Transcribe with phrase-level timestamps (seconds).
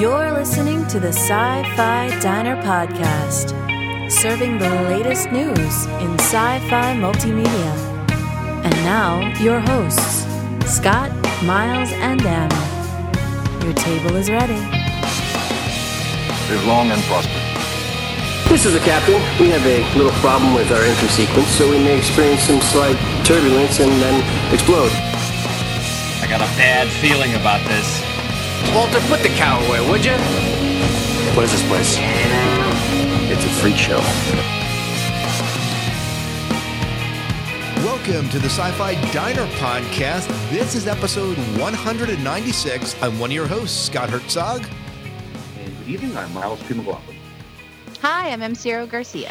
[0.00, 3.52] You're listening to the Sci Fi Diner Podcast,
[4.10, 7.74] serving the latest news in sci fi multimedia.
[8.64, 10.24] And now, your hosts,
[10.64, 11.12] Scott,
[11.44, 13.62] Miles, and Anna.
[13.62, 14.56] Your table is ready.
[16.48, 17.40] Live long and prosper.
[18.48, 19.20] This is the captain.
[19.38, 22.96] We have a little problem with our entry sequence, so we may experience some slight
[23.26, 24.16] turbulence and then
[24.54, 24.92] explode.
[26.24, 28.09] I got a bad feeling about this.
[28.74, 30.12] Walter, put the cow away, would you?
[31.34, 31.96] What is this place?
[33.32, 33.98] It's a freak show.
[37.84, 40.28] Welcome to the Sci Fi Diner Podcast.
[40.50, 43.02] This is episode 196.
[43.02, 44.64] I'm one of your hosts, Scott Herzog.
[45.58, 46.16] And good evening.
[46.16, 46.74] I'm Miles P.
[46.74, 47.16] McLaughlin.
[48.02, 48.54] Hi, I'm M.
[48.54, 49.30] Ciro Garcia.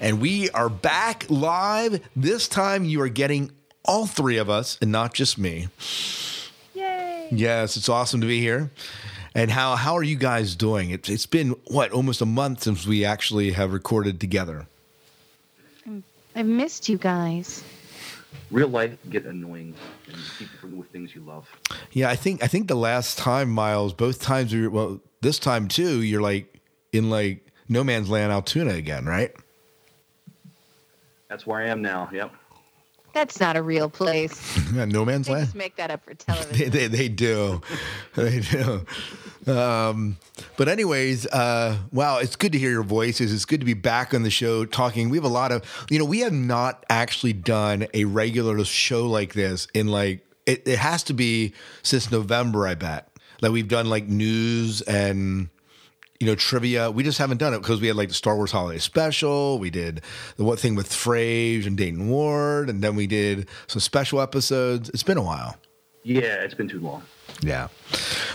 [0.00, 2.00] And we are back live.
[2.16, 3.52] This time you are getting
[3.84, 5.68] all three of us and not just me.
[7.30, 7.38] Yay!
[7.38, 8.70] Yes, it's awesome to be here.
[9.34, 10.90] And how, how are you guys doing?
[10.90, 14.66] It's, it's been, what, almost a month since we actually have recorded together.
[16.34, 17.62] I've missed you guys.
[18.50, 19.74] Real life can get annoying
[20.06, 21.48] and you keep with things you love.
[21.92, 25.38] Yeah, I think I think the last time, Miles, both times we were, well, this
[25.38, 26.60] time too, you're like
[26.92, 29.32] in like no man's land Altoona again, right?
[31.28, 32.08] That's where I am now.
[32.12, 32.32] Yep.
[33.12, 34.40] That's not a real place.
[34.72, 35.46] No man's They land.
[35.46, 36.70] just make that up for They, television.
[36.70, 37.60] they, they do.
[38.14, 38.84] they do.
[39.52, 40.16] Um,
[40.56, 43.32] but anyways, uh, wow, it's good to hear your voices.
[43.32, 45.08] It's good to be back on the show talking.
[45.10, 49.06] We have a lot of, you know, we have not actually done a regular show
[49.06, 53.08] like this in like, it, it has to be since November, I bet.
[53.40, 55.48] Like we've done like news and,
[56.20, 56.90] you know, trivia.
[56.90, 59.58] We just haven't done it because we had like the Star Wars Holiday Special.
[59.58, 60.02] We did
[60.36, 64.90] the one thing with Frage and Dayton Ward, and then we did some special episodes.
[64.90, 65.56] It's been a while.
[66.02, 67.02] Yeah, it's been too long.
[67.42, 67.68] Yeah.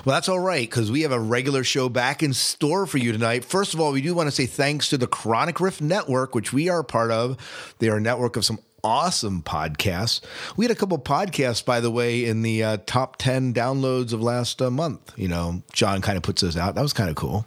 [0.03, 3.11] Well, that's all right because we have a regular show back in store for you
[3.11, 3.45] tonight.
[3.45, 6.51] First of all, we do want to say thanks to the Chronic Rift Network, which
[6.51, 7.37] we are a part of.
[7.79, 10.21] They are a network of some awesome podcasts.
[10.57, 14.21] We had a couple podcasts, by the way, in the uh, top 10 downloads of
[14.21, 15.13] last uh, month.
[15.15, 16.75] You know, John kind of puts those out.
[16.75, 17.45] That was kind of cool.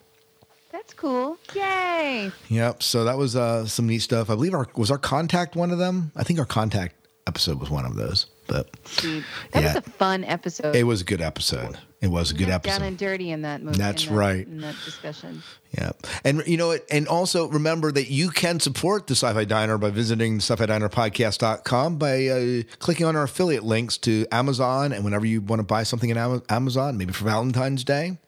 [0.99, 1.39] Cool.
[1.55, 2.31] Yay!
[2.49, 2.83] Yep.
[2.83, 4.31] So that was uh, some neat stuff.
[4.31, 6.11] I believe our was our contact one of them.
[6.17, 6.95] I think our contact
[7.27, 8.27] episode was one of those.
[8.49, 8.73] But.
[9.03, 9.23] That
[9.55, 9.61] Yeah.
[9.75, 10.75] was a fun episode.
[10.75, 11.79] it was a good episode.
[12.01, 12.79] It was a good episode.
[12.79, 13.77] Down and dirty in that movie.
[13.77, 14.47] That's in that- right.
[14.47, 15.43] In that discussion.
[15.77, 15.91] Yeah.
[16.25, 16.85] And you know what?
[16.91, 22.27] And also remember that you can support the Sci Fi Diner by visiting sci-fi-dinerpodcast.com by
[22.29, 24.93] uh, clicking on our affiliate links to Amazon.
[24.93, 26.17] And whenever you want to buy something in
[26.49, 28.19] Amazon, maybe for Valentine's Day,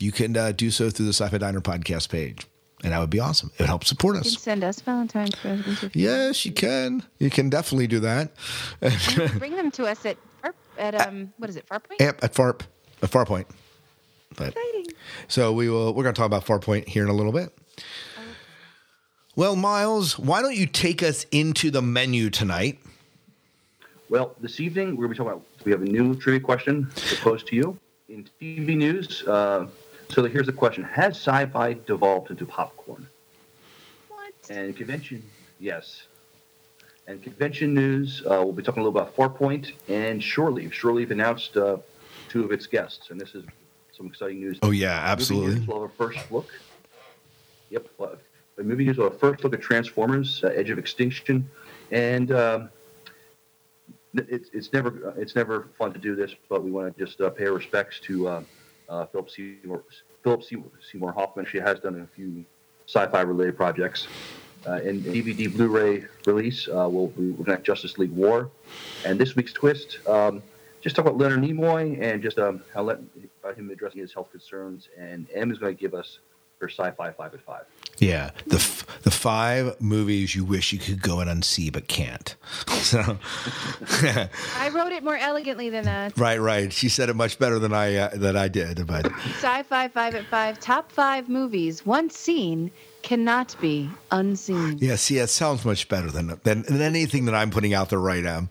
[0.00, 2.46] you can uh, do so through the Sci Fi Diner podcast page.
[2.84, 3.50] And that would be awesome.
[3.54, 4.40] It would help support You can us.
[4.40, 5.84] send us Valentine's presents.
[5.96, 7.02] Yes, you can.
[7.18, 8.30] You can definitely do that.
[9.38, 11.98] Bring them to us at Farp, at um what is it Farpoint?
[11.98, 12.60] Yep, at Farp,
[13.02, 13.46] at Farpoint.
[14.36, 14.86] But Exciting.
[15.26, 15.92] So we will.
[15.92, 17.52] We're going to talk about Farpoint here in a little bit.
[19.34, 22.78] Well, Miles, why don't you take us into the menu tonight?
[24.08, 25.64] Well, this evening we're going to be talking about.
[25.64, 29.22] We have a new trivia question to pose to you in TV news.
[29.26, 29.66] Uh,
[30.08, 33.06] so here's the question: Has sci-fi devolved into popcorn?
[34.08, 34.32] What?
[34.50, 35.22] And convention,
[35.58, 36.04] yes.
[37.06, 40.74] And convention news, uh, we'll be talking a little about Farpoint and Shore Leave.
[40.74, 41.78] Shore Leave announced uh,
[42.28, 43.44] two of its guests, and this is
[43.96, 44.58] some exciting news.
[44.62, 45.54] Oh yeah, Movie absolutely.
[45.54, 46.48] news, we'll have a first look.
[47.70, 48.06] Yep, uh,
[48.56, 51.48] the movie news will have a first look at Transformers: uh, Edge of Extinction,
[51.90, 52.70] and um,
[54.14, 57.30] it's it's never it's never fun to do this, but we want to just uh,
[57.30, 58.28] pay our respects to
[58.88, 59.84] uh, Philip Seymour
[60.22, 61.46] Philip Seymour, Seymour Hoffman.
[61.46, 62.44] She has done a few
[62.86, 64.06] sci-fi related projects.
[64.66, 67.12] Uh, in DVD Blu-ray release, uh, we'll
[67.48, 68.50] at Justice League War,
[69.04, 69.98] and this week's twist.
[70.06, 70.42] Um,
[70.80, 72.98] just talk about Leonard Nimoy and just um, how let,
[73.42, 74.88] about him addressing his health concerns.
[74.98, 76.18] And Em is going to give us
[76.60, 77.64] her sci-fi five at five.
[77.98, 82.34] Yeah, the f- the five movies you wish you could go and unsee but can't.
[82.78, 83.18] So,
[84.56, 86.16] I wrote it more elegantly than that.
[86.16, 86.72] right, right.
[86.72, 88.86] She said it much better than I uh, that I did.
[88.86, 90.58] But Sci-fi five at five.
[90.60, 92.70] Top five movies once seen
[93.02, 94.78] cannot be unseen.
[94.80, 97.98] yeah, see, it sounds much better than than, than anything that I'm putting out there
[98.00, 98.48] right now.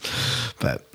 [0.59, 0.85] But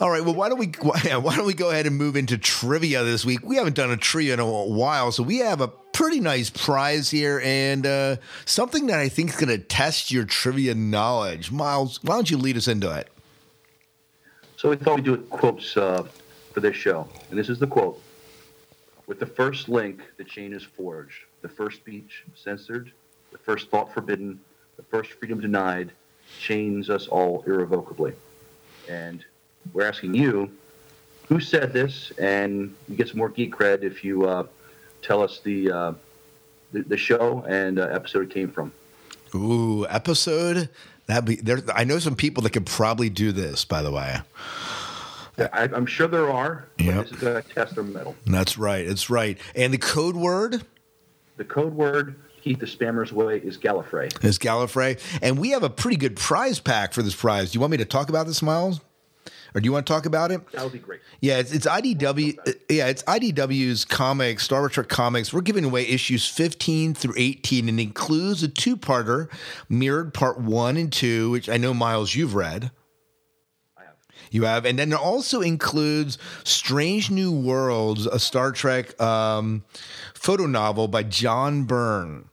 [0.00, 2.38] all right, well, why don't we why, why don't we go ahead and move into
[2.38, 3.40] trivia this week?
[3.44, 7.10] We haven't done a trivia in a while, so we have a pretty nice prize
[7.10, 8.14] here and uh,
[8.44, 11.50] something that I think is going to test your trivia knowledge.
[11.50, 13.08] Miles, why don't you lead us into it?
[14.56, 16.06] So we thought we'd do quotes uh,
[16.52, 18.00] for this show, and this is the quote:
[19.08, 21.24] "With the first link, the chain is forged.
[21.42, 22.92] The first speech censored,
[23.32, 24.38] the first thought forbidden,
[24.76, 25.90] the first freedom denied,
[26.38, 28.12] chains us all irrevocably."
[28.88, 29.24] And
[29.72, 30.48] we're asking you,
[31.26, 32.12] who said this?
[32.18, 34.44] And you get some more geek cred if you uh,
[35.02, 35.92] tell us the uh,
[36.72, 38.72] the, the show and uh, episode it came from.
[39.34, 40.68] Ooh, episode.
[41.06, 41.60] That be there.
[41.74, 43.64] I know some people that could probably do this.
[43.64, 44.18] By the way,
[45.38, 46.68] I, I'm sure there are.
[46.76, 47.02] but Yep.
[47.04, 48.16] This is going to test their mettle.
[48.26, 48.86] that's right.
[48.86, 49.38] That's right.
[49.54, 50.62] And the code word
[51.36, 54.24] The code word keep the spammers away is Gallifrey.
[54.24, 57.52] is Gallifrey, and we have a pretty good prize pack for this prize.
[57.52, 58.80] Do you want me to talk about this, Miles?
[59.54, 60.40] Or do you want to talk about it?
[60.52, 61.00] That would be great.
[61.20, 62.38] Yeah, it's, it's IDW.
[62.46, 65.32] uh, Yeah, it's IDW's comics, Star Wars Trek comics.
[65.32, 69.28] We're giving away issues 15 through 18, and it includes a two-parter,
[69.68, 72.70] mirrored part one and two, which I know Miles you've read.
[73.76, 73.94] I have.
[74.30, 79.64] You have, and then it also includes Strange New Worlds, a Star Trek um,
[80.14, 82.28] photo novel by John Byrne.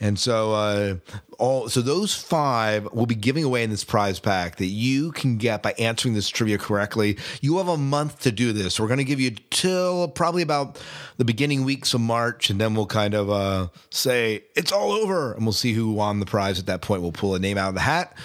[0.00, 0.96] And so, uh,
[1.38, 5.36] all so those five will be giving away in this prize pack that you can
[5.38, 7.16] get by answering this trivia correctly.
[7.40, 8.78] You have a month to do this.
[8.78, 10.82] We're going to give you till probably about
[11.16, 15.32] the beginning weeks of March, and then we'll kind of uh, say it's all over,
[15.32, 17.02] and we'll see who won the prize at that point.
[17.02, 18.16] We'll pull a name out of the hat,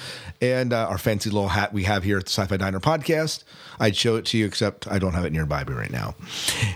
[0.42, 3.44] and uh, our fancy little hat we have here at the Sci-Fi Diner podcast.
[3.80, 6.16] I'd show it to you, except I don't have it nearby me right now.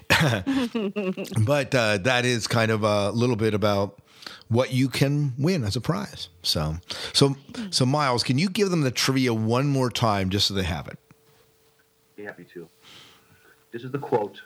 [1.46, 4.00] but uh, that is kind of a little bit about
[4.50, 6.30] what you can win as a prize.
[6.42, 6.78] So,
[7.14, 7.36] so,
[7.70, 10.88] so Miles, can you give them the trivia one more time just so they have
[10.88, 10.98] it?
[12.16, 12.68] Be happy to.
[13.72, 14.42] This is the quote.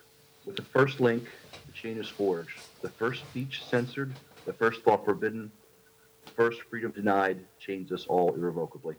[0.45, 1.23] With the first link,
[1.67, 2.59] the chain is forged.
[2.81, 4.13] The first speech censored.
[4.45, 5.51] The first thought forbidden.
[6.25, 7.39] The first freedom denied.
[7.59, 8.95] Chains us all irrevocably.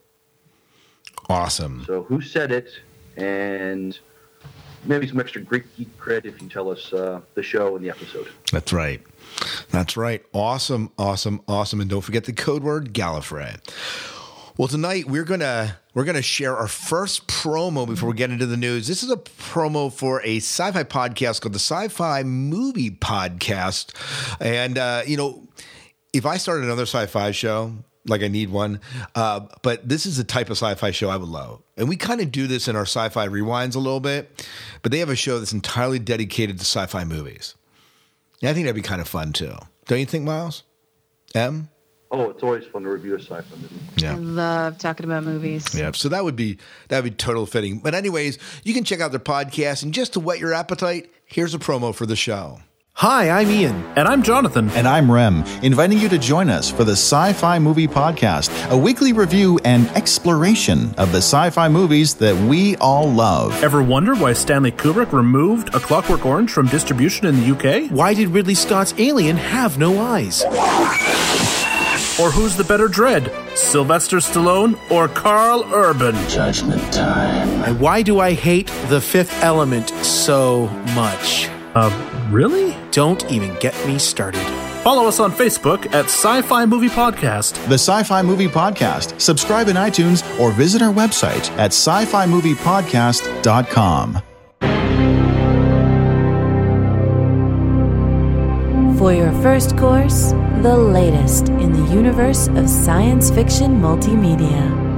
[1.29, 1.85] Awesome.
[1.87, 2.69] So who said it?
[3.17, 3.99] And
[4.85, 7.91] maybe some extra Greek geek cred if you tell us uh, the show and the
[7.91, 8.29] episode.
[8.53, 9.03] That's right.
[9.71, 10.25] That's right.
[10.33, 11.81] Awesome, awesome, awesome.
[11.81, 13.59] And don't forget the code word Gallifrey.
[14.59, 18.59] Well, tonight we're gonna we're gonna share our first promo before we get into the
[18.59, 18.87] news.
[18.87, 23.95] This is a promo for a sci-fi podcast called the Sci-Fi Movie Podcast,
[24.41, 25.49] and uh, you know,
[26.13, 27.73] if I started another sci-fi show,
[28.07, 28.81] like I need one,
[29.15, 32.21] uh, but this is the type of sci-fi show I would love, and we kind
[32.21, 34.47] of do this in our sci-fi rewinds a little bit,
[34.83, 37.55] but they have a show that's entirely dedicated to sci-fi movies.
[38.43, 39.55] Yeah, I think that'd be kind of fun too.
[39.87, 40.65] Don't you think, Miles?
[41.35, 41.71] M?
[42.11, 43.75] Oh, it's always fun to review a sci-fi movie.
[43.97, 44.13] Yeah.
[44.13, 45.75] I love talking about movies.
[45.75, 46.59] Yeah, so that would be
[46.89, 47.79] that would be total fitting.
[47.79, 51.55] But anyways, you can check out their podcast, and just to whet your appetite, here's
[51.55, 52.61] a promo for the show.
[52.97, 53.75] Hi, I'm Ian.
[53.97, 54.69] And I'm Jonathan.
[54.71, 58.77] And I'm Rem, inviting you to join us for the Sci Fi Movie Podcast, a
[58.77, 63.61] weekly review and exploration of the sci fi movies that we all love.
[63.65, 67.91] Ever wonder why Stanley Kubrick removed A Clockwork Orange from distribution in the UK?
[67.91, 70.45] Why did Ridley Scott's Alien have no eyes?
[72.21, 76.15] Or who's the better Dredd, Sylvester Stallone or Karl Urban?
[76.29, 77.49] Judgment time.
[77.65, 81.49] And why do I hate The Fifth Element so much?
[81.75, 82.77] Uh, really?
[82.91, 84.43] Don't even get me started.
[84.83, 87.55] Follow us on Facebook at Sci Fi Movie Podcast.
[87.69, 89.21] The Sci Fi Movie Podcast.
[89.21, 94.23] Subscribe in iTunes or visit our website at sci fi moviepodcast.com.
[98.99, 100.33] For your first course,
[100.63, 104.92] the latest in the universe of science fiction multimedia.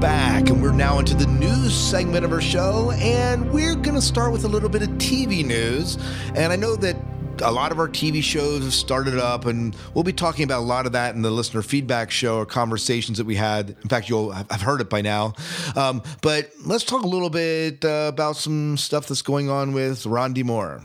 [0.00, 4.02] Back, and we're now into the news segment of our show, and we're going to
[4.02, 5.98] start with a little bit of TV news.
[6.36, 6.96] And I know that
[7.42, 10.64] a lot of our TV shows have started up, and we'll be talking about a
[10.64, 13.70] lot of that in the listener feedback show or conversations that we had.
[13.82, 15.34] In fact, you'll have heard it by now.
[15.74, 20.06] Um, but let's talk a little bit uh, about some stuff that's going on with
[20.06, 20.44] Ron D.
[20.44, 20.82] Moore.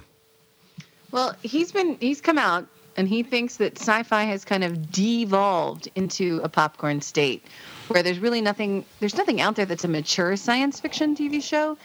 [1.12, 2.68] Well, he's been he's come out
[2.98, 7.44] and he thinks that sci-fi has kind of devolved into a popcorn state
[7.88, 11.78] where there's really nothing there's nothing out there that's a mature science fiction TV show.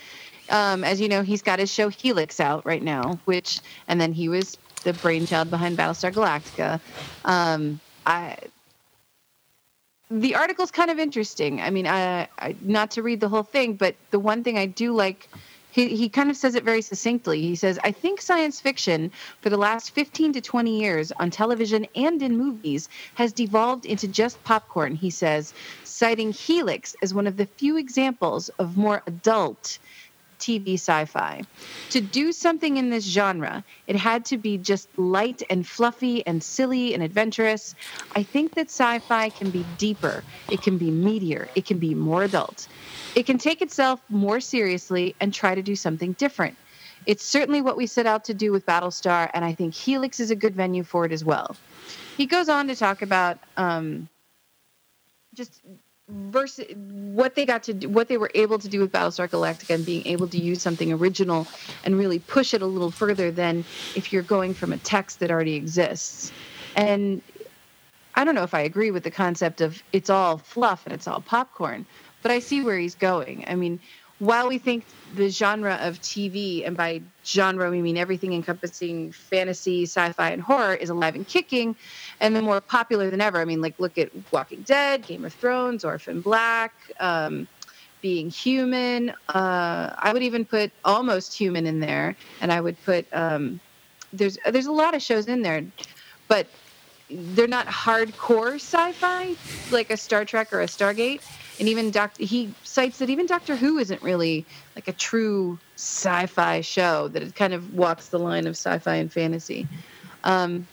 [0.50, 4.12] Um, as you know, he's got his show Helix out right now, which and then
[4.12, 6.81] he was the brainchild behind Battlestar Galactica.
[7.25, 8.37] Um, I
[10.11, 11.61] the article's kind of interesting.
[11.61, 14.67] I mean, I, I not to read the whole thing, but the one thing I
[14.67, 15.28] do like
[15.71, 17.43] he, he kind of says it very succinctly.
[17.43, 21.87] He says, I think science fiction for the last 15 to 20 years on television
[21.95, 25.52] and in movies has devolved into just popcorn, he says,
[25.99, 29.81] citing Helix as one of the few examples of more adult
[30.38, 31.43] TV sci fi.
[31.90, 36.40] To do something in this genre, it had to be just light and fluffy and
[36.40, 37.75] silly and adventurous.
[38.14, 41.97] I think that sci fi can be deeper, it can be meatier, it can be
[41.97, 42.69] more adult.
[43.17, 46.57] It can take itself more seriously and try to do something different.
[47.07, 50.31] It's certainly what we set out to do with Battlestar, and I think Helix is
[50.31, 51.57] a good venue for it as well.
[52.17, 54.09] He goes on to talk about um,
[55.35, 55.62] just
[56.09, 59.75] versus what they got to do, what they were able to do with Battlestar Galactica
[59.75, 61.47] and being able to use something original
[61.85, 65.31] and really push it a little further than if you're going from a text that
[65.31, 66.33] already exists.
[66.77, 67.21] And
[68.15, 71.07] I don't know if I agree with the concept of it's all fluff and it's
[71.07, 71.87] all popcorn,
[72.23, 73.45] but I see where he's going.
[73.47, 73.79] I mean,
[74.19, 74.85] while we think
[75.15, 80.75] the genre of TV, and by genre we mean everything encompassing fantasy, sci-fi, and horror,
[80.75, 81.77] is alive and kicking,
[82.21, 83.41] and more popular than ever.
[83.41, 87.47] I mean, like look at Walking Dead, Game of Thrones, Orphan Black, um,
[88.03, 89.11] Being Human.
[89.29, 93.61] Uh, I would even put Almost Human in there, and I would put um,
[94.13, 95.65] there's there's a lot of shows in there,
[96.27, 96.49] but
[97.11, 99.35] they're not hardcore sci-fi
[99.71, 101.23] like a Star Trek or a Stargate
[101.59, 106.61] and even Doctor he cites that even Doctor Who isn't really like a true sci-fi
[106.61, 109.67] show that it kind of walks the line of sci-fi and fantasy.
[110.25, 110.67] Um,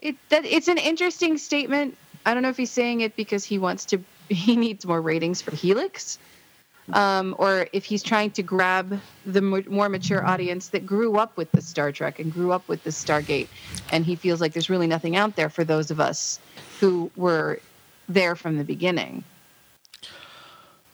[0.00, 1.96] it that it's an interesting statement.
[2.26, 5.40] I don't know if he's saying it because he wants to he needs more ratings
[5.40, 6.18] for Helix.
[6.92, 11.50] Um, or if he's trying to grab the more mature audience that grew up with
[11.52, 13.46] the Star Trek and grew up with the Stargate,
[13.92, 16.40] and he feels like there's really nothing out there for those of us
[16.80, 17.60] who were
[18.08, 19.22] there from the beginning.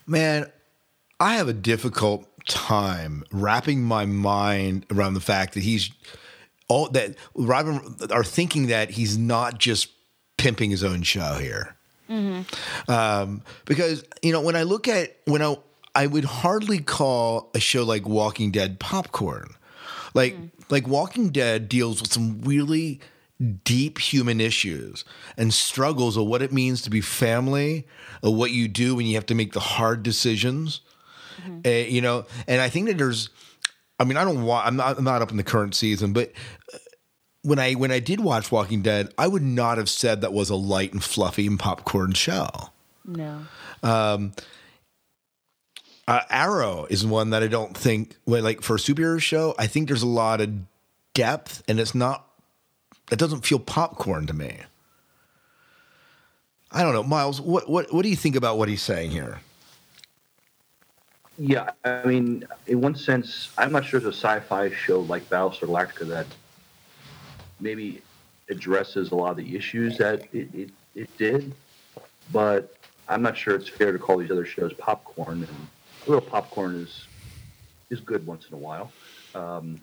[0.09, 0.51] Man,
[1.19, 5.91] I have a difficult time wrapping my mind around the fact that he's
[6.67, 9.89] all that Robin are thinking that he's not just
[10.37, 11.75] pimping his own show here.
[12.09, 12.91] Mm-hmm.
[12.91, 15.57] Um, because you know when I look at when I
[15.95, 19.49] I would hardly call a show like Walking Dead popcorn.
[20.13, 20.49] Like mm.
[20.69, 22.99] like Walking Dead deals with some really
[23.63, 25.05] deep human issues
[25.37, 27.87] and struggles of what it means to be family,
[28.21, 30.81] of what you do when you have to make the hard decisions.
[31.41, 31.61] Mm-hmm.
[31.65, 33.29] Uh, you know, and I think that there's,
[33.97, 36.33] I mean, I don't want, I'm not, I'm not up in the current season, but
[36.73, 36.77] uh,
[37.43, 40.49] when I when I did watch Walking Dead, I would not have said that was
[40.49, 42.49] a light and fluffy and popcorn show.
[43.05, 43.45] No.
[43.81, 44.33] Um,
[46.05, 49.67] uh, Arrow is one that I don't think, well, like for a superhero show, I
[49.67, 50.51] think there's a lot of
[51.13, 52.28] depth, and it's not
[53.09, 54.57] that doesn't feel popcorn to me.
[56.71, 57.41] I don't know, Miles.
[57.41, 59.39] What what what do you think about what he's saying here?
[61.37, 65.67] Yeah, I mean, in one sense, I'm not sure there's a sci-fi show like Battlestar
[65.69, 66.27] Galactica that
[67.61, 68.01] maybe
[68.49, 71.53] addresses a lot of the issues that it, it, it did,
[72.33, 72.75] but
[73.07, 75.43] I'm not sure it's fair to call these other shows popcorn.
[75.43, 75.67] And
[76.05, 77.07] a little popcorn is
[77.89, 78.91] is good once in a while,
[79.33, 79.79] um,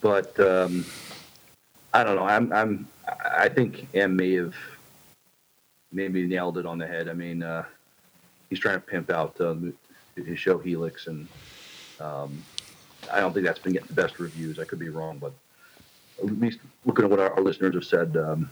[0.00, 0.84] but um,
[1.92, 2.24] I don't know.
[2.24, 2.88] I'm I'm
[3.24, 4.54] I think M may have
[5.92, 7.08] maybe nailed it on the head.
[7.08, 7.64] I mean, uh,
[8.50, 9.54] he's trying to pimp out uh,
[10.16, 11.26] his show Helix, and
[12.00, 12.42] um,
[13.12, 14.58] I don't think that's been getting the best reviews.
[14.58, 15.32] I could be wrong, but
[16.18, 18.50] at least looking at what our, our listeners have said, um,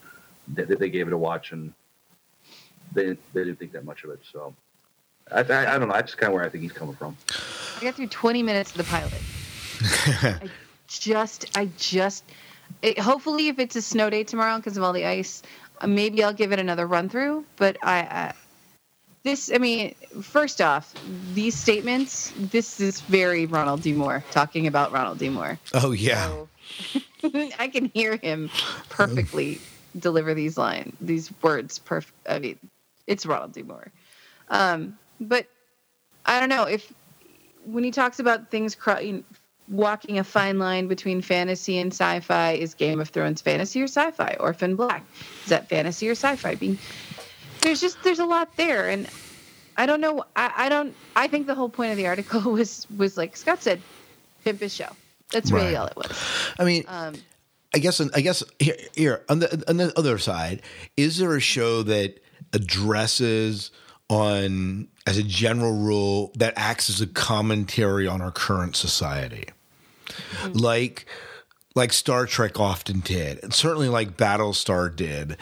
[0.54, 1.72] that, they gave it a watch and
[2.92, 4.20] they they didn't think that much of it.
[4.32, 4.54] So
[5.32, 5.94] I, I, I don't know.
[5.94, 7.16] That's kind of where I think he's coming from.
[7.78, 9.12] I got through 20 minutes of the pilot.
[10.42, 10.48] I
[10.88, 12.24] just I just
[12.82, 15.42] it, hopefully, if it's a snow day tomorrow because of all the ice,
[15.80, 17.44] uh, maybe I'll give it another run through.
[17.56, 18.32] But I, I,
[19.22, 20.94] this, I mean, first off,
[21.34, 22.32] these statements.
[22.38, 23.92] This is very Ronald D.
[23.92, 25.28] Moore talking about Ronald D.
[25.28, 25.58] Moore.
[25.74, 26.28] Oh yeah.
[26.28, 26.48] So,
[27.58, 28.50] I can hear him
[28.88, 29.60] perfectly
[29.98, 31.78] deliver these lines, these words.
[31.78, 32.16] Perfect.
[32.28, 32.58] I mean,
[33.06, 33.62] it's Ronald D.
[33.62, 33.90] Moore.
[34.48, 35.46] Um, but
[36.24, 36.92] I don't know if
[37.64, 38.74] when he talks about things
[39.68, 42.52] walking a fine line between fantasy and sci-fi.
[42.52, 44.36] Is Game of Thrones fantasy or sci-fi?
[44.38, 45.04] Orphan Black
[45.44, 46.54] is that fantasy or sci-fi?
[46.54, 46.78] Being
[47.60, 49.08] there's just there's a lot there, and
[49.76, 50.24] I don't know.
[50.34, 50.94] I, I don't.
[51.14, 53.80] I think the whole point of the article was was like Scott said,
[54.44, 54.90] pimp his show.
[55.32, 55.76] That's really right.
[55.76, 56.52] all it was.
[56.58, 56.84] I mean.
[56.88, 57.14] Um,
[57.74, 58.00] I guess.
[58.00, 60.62] I guess here, here on the on the other side,
[60.96, 62.20] is there a show that
[62.52, 63.70] addresses
[64.08, 69.48] on as a general rule that acts as a commentary on our current society?
[70.06, 70.52] Mm-hmm.
[70.52, 71.06] like
[71.76, 75.36] like Star Trek often did, and certainly like Battlestar did,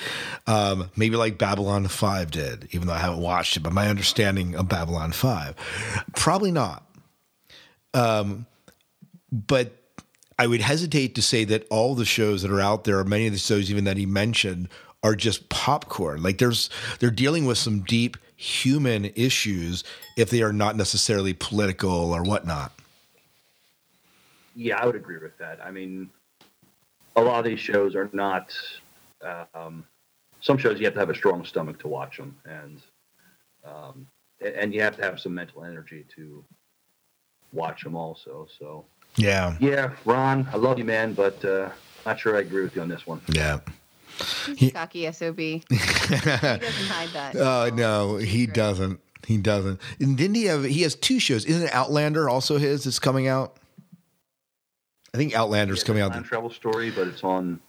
[0.48, 4.56] um, maybe like Babylon 5 did, even though I haven't watched it, but my understanding
[4.56, 6.84] of Babylon 5, probably not.
[7.94, 8.46] Um,
[9.30, 9.80] but
[10.36, 13.28] I would hesitate to say that all the shows that are out there, or many
[13.28, 14.68] of the shows even that he mentioned,
[15.04, 16.20] are just popcorn.
[16.20, 16.68] Like there's,
[16.98, 19.84] they're dealing with some deep human issues
[20.16, 22.72] if they are not necessarily political or whatnot.
[24.54, 25.58] Yeah, I would agree with that.
[25.64, 26.10] I mean,
[27.16, 28.54] a lot of these shows are not.
[29.54, 29.84] Um,
[30.40, 32.82] some shows you have to have a strong stomach to watch them, and
[33.64, 34.06] um,
[34.40, 36.44] and you have to have some mental energy to
[37.52, 38.46] watch them also.
[38.58, 38.84] So
[39.16, 41.70] yeah, yeah, Ron, I love you, man, but uh,
[42.04, 43.20] not sure I agree with you on this one.
[43.28, 43.60] Yeah.
[44.56, 45.38] He's a cocky SOB.
[45.38, 47.34] he doesn't hide that.
[47.36, 49.00] Oh no, he doesn't.
[49.26, 49.80] He doesn't.
[49.98, 50.64] And didn't he have?
[50.64, 51.44] He has two shows.
[51.46, 52.84] Isn't Outlander also his?
[52.84, 53.56] That's coming out.
[55.14, 56.12] I think Outlander's Yeah, coming out.
[56.12, 57.60] time travel story, but it's on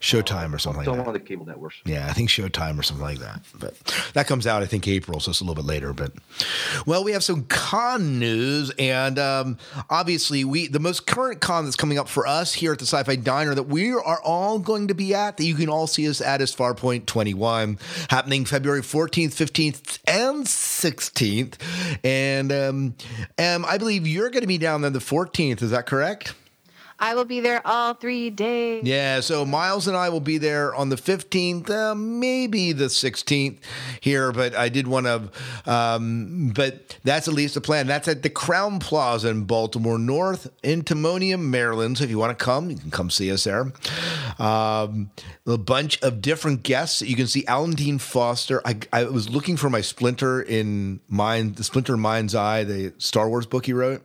[0.00, 1.06] Showtime or something it's like on that.
[1.06, 1.76] one of the cable networks.
[1.84, 3.40] Yeah, I think Showtime or something like that.
[3.58, 3.74] But
[4.14, 5.92] that comes out, I think, April, so it's a little bit later.
[5.92, 6.12] But
[6.86, 9.58] well, we have some con news, and um,
[9.90, 13.16] obviously, we the most current con that's coming up for us here at the Sci-Fi
[13.16, 16.20] Diner that we are all going to be at that you can all see us
[16.20, 17.78] at is Farpoint 21,
[18.10, 21.54] happening February 14th, 15th, and 16th,
[22.04, 22.94] and um,
[23.36, 25.60] um, I believe you're going to be down there the 14th.
[25.60, 26.34] Is that correct?
[27.00, 28.82] I will be there all three days.
[28.84, 33.58] Yeah, so Miles and I will be there on the 15th, uh, maybe the 16th
[34.00, 35.30] here, but I did want to,
[35.70, 37.86] um, but that's at least the plan.
[37.86, 41.98] That's at the Crowne Plaza in Baltimore North in Timonium, Maryland.
[41.98, 43.72] So if you want to come, you can come see us there.
[44.40, 45.10] Um,
[45.46, 47.02] a bunch of different guests.
[47.02, 48.60] You can see Alan Dean Foster.
[48.64, 52.92] I, I was looking for my Splinter in Mind, the Splinter in Mind's Eye, the
[52.98, 54.02] Star Wars book he wrote.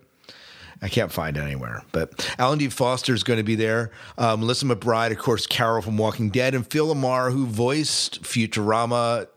[0.84, 1.82] I can't find it anywhere.
[1.94, 2.68] But Alan D.
[2.68, 3.92] Foster is going to be there.
[4.18, 9.28] Um, Melissa McBride, of course, Carol from Walking Dead, and Phil LaMarr, who voiced Futurama,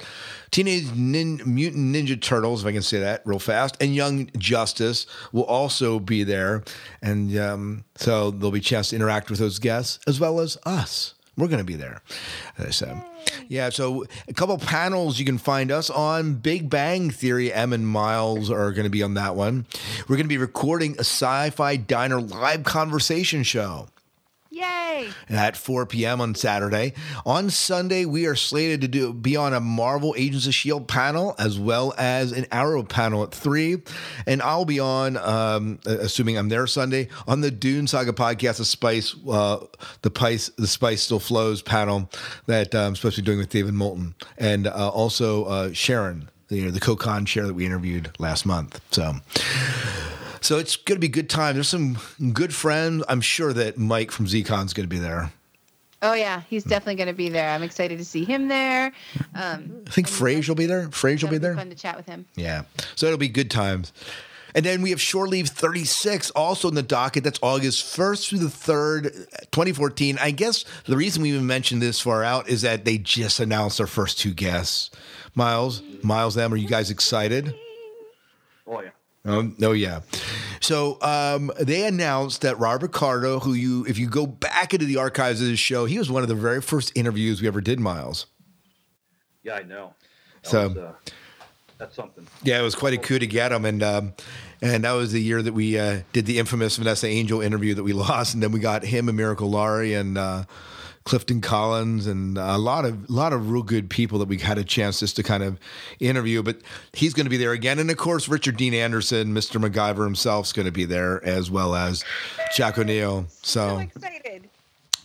[0.51, 5.07] Teenage Nin- Mutant Ninja Turtles, if I can say that real fast, and Young Justice
[5.33, 6.65] will also be there.
[7.01, 10.59] And um, so there'll be a chance to interact with those guests as well as
[10.65, 11.15] us.
[11.37, 12.01] We're going to be there,
[12.71, 13.03] said.
[13.49, 16.35] Yeah, so a couple panels you can find us on.
[16.35, 19.67] Big Bang Theory, Em and Miles are going to be on that one.
[20.09, 23.89] We're going to be recording a sci fi diner live conversation show
[24.57, 25.11] Yay!
[25.29, 26.21] at 4 p.m.
[26.23, 26.95] on Saturday.
[27.27, 31.35] On Sunday, we are slated to do be on a Marvel Agents of Shield panel
[31.39, 33.83] as well as an Arrow panel at three,
[34.27, 38.65] and I'll be on, um, assuming I'm there Sunday, on the Dune Saga podcast, the
[38.65, 39.59] Spice, uh,
[40.01, 42.11] the Spice, the Spice Still Flows panel
[42.47, 46.31] that uh, I'm supposed to be doing with David Moulton, and uh, also uh, Sharon,
[46.49, 48.81] you know, the co-con chair that we interviewed last month.
[48.91, 49.17] So.
[50.41, 51.55] So it's going to be a good time.
[51.55, 51.99] There's some
[52.33, 53.05] good friends.
[53.09, 55.33] I'm sure that Mike from ZCon's going to be there.
[56.03, 57.49] Oh yeah, he's definitely going to be there.
[57.49, 58.93] I'm excited to see him there.
[59.35, 60.89] Um, I think Frage will be there.
[60.89, 61.57] Frage will that'll be there.
[61.57, 62.27] Fun to chat with him.
[62.37, 62.63] Yeah.
[62.95, 63.93] So it'll be good times.
[64.55, 67.25] And then we have Shore Leave 36 also in the docket.
[67.25, 69.03] That's August 1st through the 3rd,
[69.51, 70.17] 2014.
[70.19, 73.77] I guess the reason we even mentioned this far out is that they just announced
[73.77, 74.91] their first two guests.
[75.35, 77.55] Miles, Miles, them, are you guys excited?
[78.67, 78.91] Oh yeah.
[79.27, 80.01] Um, oh yeah.
[80.61, 84.97] So um, they announced that Robert Cardo, who you, if you go back into the
[84.97, 87.79] archives of this show, he was one of the very first interviews we ever did.
[87.81, 88.27] Miles.
[89.43, 89.95] Yeah, I know.
[90.43, 90.93] That So- was, uh,
[91.79, 92.27] that's something.
[92.43, 94.15] Yeah, it was quite a coup to get him, and um,
[94.63, 97.83] and that was the year that we uh, did the infamous Vanessa Angel interview that
[97.83, 100.45] we lost, and then we got him and Miracle Laurie and uh,
[101.07, 104.65] Clifton Collins and a lot of lot of real good people that we had a
[104.65, 105.59] chance just to kind of
[106.01, 106.43] interview.
[106.43, 106.61] But
[106.93, 109.61] he's going to be there again, and of course Richard Dean Anderson, Mr.
[109.65, 112.05] MacGyver himself, is going to be there as well as
[112.57, 113.27] Jack O'Neill.
[113.43, 114.51] So Excited.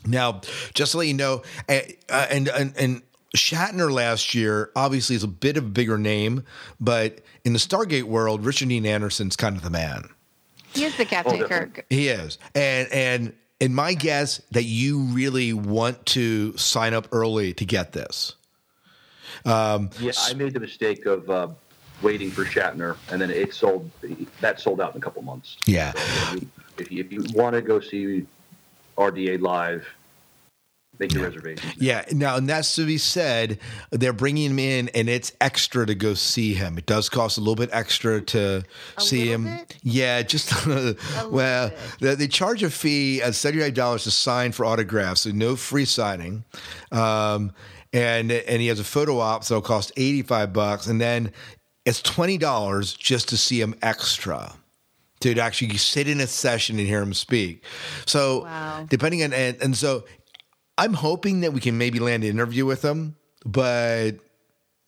[0.06, 0.42] now,
[0.74, 3.02] just to let you know, uh, uh, and and and
[3.38, 6.44] Shatner last year obviously is a bit of a bigger name,
[6.80, 10.10] but in the Stargate world, Richard Dean Anderson's kind of the man.
[10.74, 11.48] He is the Captain Oh.
[11.48, 11.86] Kirk.
[11.90, 17.54] He is, and and and my guess that you really want to sign up early
[17.54, 18.36] to get this.
[20.00, 21.47] Yeah, I made the mistake of uh,
[22.02, 23.89] waiting for Shatner, and then it sold.
[24.41, 25.58] That sold out in a couple months.
[25.65, 25.93] Yeah,
[26.78, 28.26] If you, if you want to go see
[28.97, 29.88] RDA live,
[31.02, 31.74] make your reservations.
[31.78, 32.06] yeah.
[32.14, 33.60] Now, and that's to be said.
[33.92, 36.78] They're bringing him in, and it's extra to go see him.
[36.78, 38.64] It does cost a little bit extra to
[38.98, 39.44] A see him.
[39.46, 39.76] bit?
[39.84, 40.54] Yeah, just
[41.30, 45.32] well, they, they charge a fee of seventy five dollars to sign for autographs, so
[45.32, 46.46] no free signing.
[46.92, 47.52] Um,
[47.94, 51.32] and and he has a photo op, so it'll cost eighty five bucks, and then
[51.86, 54.54] it's twenty dollars just to see him extra.
[55.22, 57.64] To actually sit in a session and hear him speak.
[58.08, 58.88] So Wow.
[58.90, 60.04] depending on and, and so
[60.82, 63.15] I'm hoping that we can maybe land an interview with him,
[63.46, 64.13] but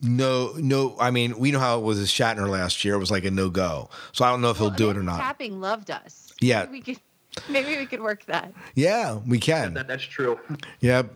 [0.01, 0.95] no, no.
[0.99, 2.95] I mean, we know how it was with Shatner last year.
[2.95, 3.91] It was like a no go.
[4.11, 5.19] So I don't know if he'll do it or not.
[5.19, 6.33] Tapping loved us.
[6.41, 6.61] Yeah.
[6.65, 6.99] Maybe we could,
[7.47, 8.51] maybe we could work that.
[8.73, 9.75] Yeah, we can.
[9.75, 10.39] That, that's true.
[10.79, 11.13] Yep.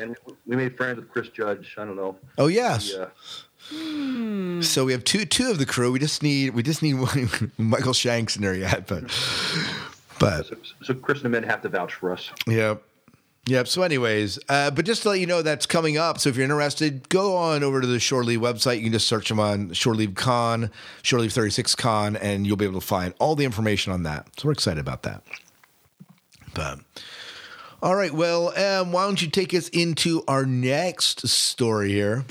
[0.00, 1.74] And we made friends with Chris Judge.
[1.76, 2.16] I don't know.
[2.38, 2.92] Oh yes.
[3.68, 5.90] He, uh, So we have two two of the crew.
[5.90, 9.02] We just need we just need one, Michael Shanks in there yet, but
[10.20, 12.30] but so, so Chris and the men have to vouch for us.
[12.46, 12.80] Yep.
[13.46, 13.68] Yep.
[13.68, 16.18] So, anyways, uh, but just to let you know, that's coming up.
[16.18, 18.76] So, if you're interested, go on over to the Shore Leave website.
[18.76, 20.70] You can just search them on Shore Leave Con,
[21.02, 24.28] Shore Leave 36 Con, and you'll be able to find all the information on that.
[24.38, 25.22] So, we're excited about that.
[26.54, 26.78] But,
[27.82, 28.12] All right.
[28.12, 32.24] Well, um, why don't you take us into our next story here?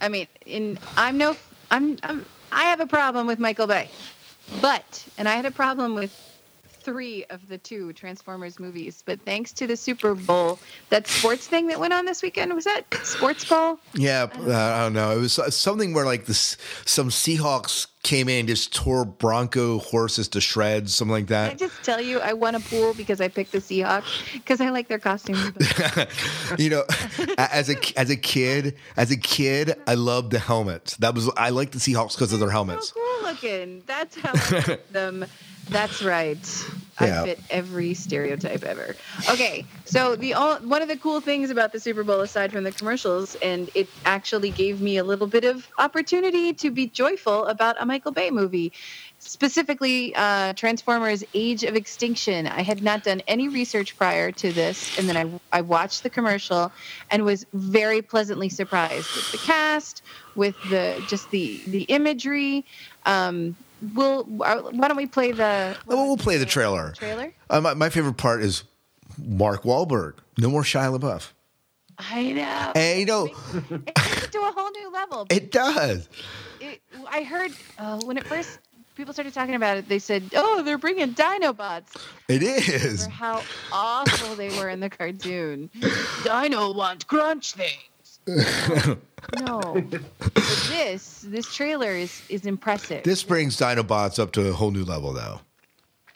[0.00, 1.36] I mean, in I'm no,
[1.70, 3.90] I'm, I'm I have a problem with Michael Bay,
[4.62, 6.29] but and I had a problem with
[6.90, 9.02] three of the two Transformers movies.
[9.06, 12.64] But thanks to the Super Bowl, that sports thing that went on this weekend was
[12.64, 13.78] that Sports ball?
[13.94, 15.12] Yeah, uh, I don't know.
[15.12, 20.26] It was something where like this, some Seahawks came in and just tore Bronco horses
[20.28, 21.52] to shreds, something like that.
[21.52, 24.70] I just tell you, I won a pool because I picked the Seahawks because I
[24.70, 25.52] like their costumes.
[26.58, 26.84] you know,
[27.38, 30.96] as a as a kid, as a kid, I loved the helmets.
[30.96, 32.88] That was I liked the Seahawks because of their helmets.
[32.88, 33.82] so cool looking.
[33.86, 35.26] That's how I them.
[35.70, 36.38] That's right.
[37.00, 37.22] Yeah.
[37.22, 38.94] I fit every stereotype ever.
[39.30, 42.64] Okay, so the o- one of the cool things about the Super Bowl, aside from
[42.64, 47.46] the commercials, and it actually gave me a little bit of opportunity to be joyful
[47.46, 48.72] about a Michael Bay movie,
[49.18, 52.46] specifically uh, Transformers: Age of Extinction.
[52.46, 56.10] I had not done any research prior to this, and then I I watched the
[56.10, 56.72] commercial
[57.10, 60.02] and was very pleasantly surprised with the cast,
[60.34, 62.66] with the just the the imagery.
[63.06, 63.56] Um,
[63.94, 66.92] we'll uh, why don't we play the Well, we'll play the trailer.
[66.92, 67.32] trailer?
[67.48, 68.64] Uh, my, my favorite part is
[69.18, 70.14] Mark Wahlberg.
[70.38, 71.32] No more Shia LaBeouf.
[71.98, 72.72] I know.
[72.76, 75.26] And you know, it takes it to a whole new level.
[75.30, 76.08] it does.
[76.60, 78.58] It, I heard uh, when it first
[78.94, 81.96] people started talking about it, they said, "Oh, they're bringing Dinobots."
[82.28, 83.04] It is.
[83.04, 85.68] For how awful they were in the cartoon.
[86.24, 87.82] Dino want crunch things.
[89.38, 90.02] No, but
[90.68, 93.04] this this trailer is is impressive.
[93.04, 95.40] This brings Dinobots up to a whole new level, though.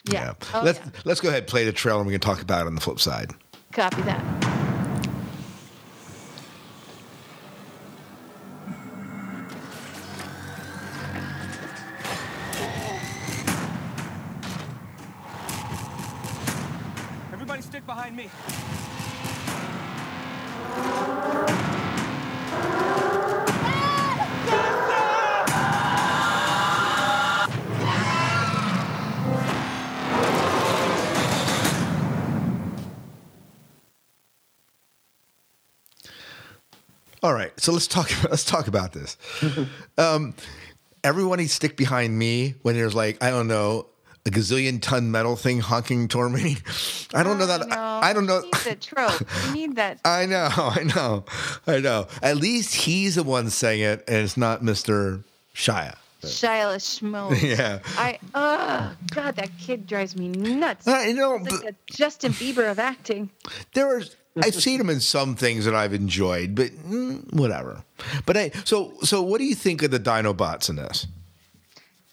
[0.05, 0.33] yeah.
[0.53, 0.89] Oh, let's yeah.
[1.05, 2.81] let's go ahead and play the trailer, and we can talk about it on the
[2.81, 3.31] flip side.
[3.71, 4.54] Copy that.
[37.65, 38.11] So let's talk.
[38.29, 39.17] Let's talk about this.
[39.97, 40.35] um,
[41.03, 43.87] everybody stick behind me when there's like I don't know
[44.27, 46.57] a gazillion ton metal thing honking toward me.
[47.13, 47.71] I don't know that.
[47.71, 48.43] I, I don't know.
[48.43, 49.19] You need trope.
[49.47, 49.99] You need that.
[50.05, 51.25] I know, I know,
[51.65, 52.07] I know.
[52.21, 55.21] At least he's the one saying it, and it's not Mister
[55.55, 55.95] Shia.
[56.21, 57.35] Shia Schmo.
[57.57, 57.79] Yeah.
[57.97, 60.87] I oh god, that kid drives me nuts.
[60.87, 63.31] I know, He's like a Justin Bieber of acting.
[63.73, 64.03] There are.
[64.37, 67.83] I've seen him in some things that I've enjoyed, but mm, whatever.
[68.25, 69.21] But I so so.
[69.21, 71.07] What do you think of the Dinobots in this?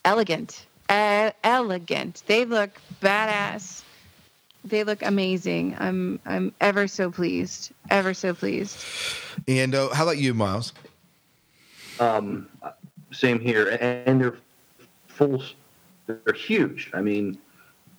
[0.04, 2.22] Elegant, uh, elegant.
[2.26, 3.82] They look badass.
[4.64, 5.76] They look amazing.
[5.80, 7.72] I'm I'm ever so pleased.
[7.90, 8.78] Ever so pleased.
[9.48, 10.72] And uh, how about you, Miles?
[11.98, 12.48] Um,
[13.10, 14.36] same here, and, and they're
[15.08, 15.42] full.
[16.06, 16.90] They're huge.
[16.94, 17.38] I mean,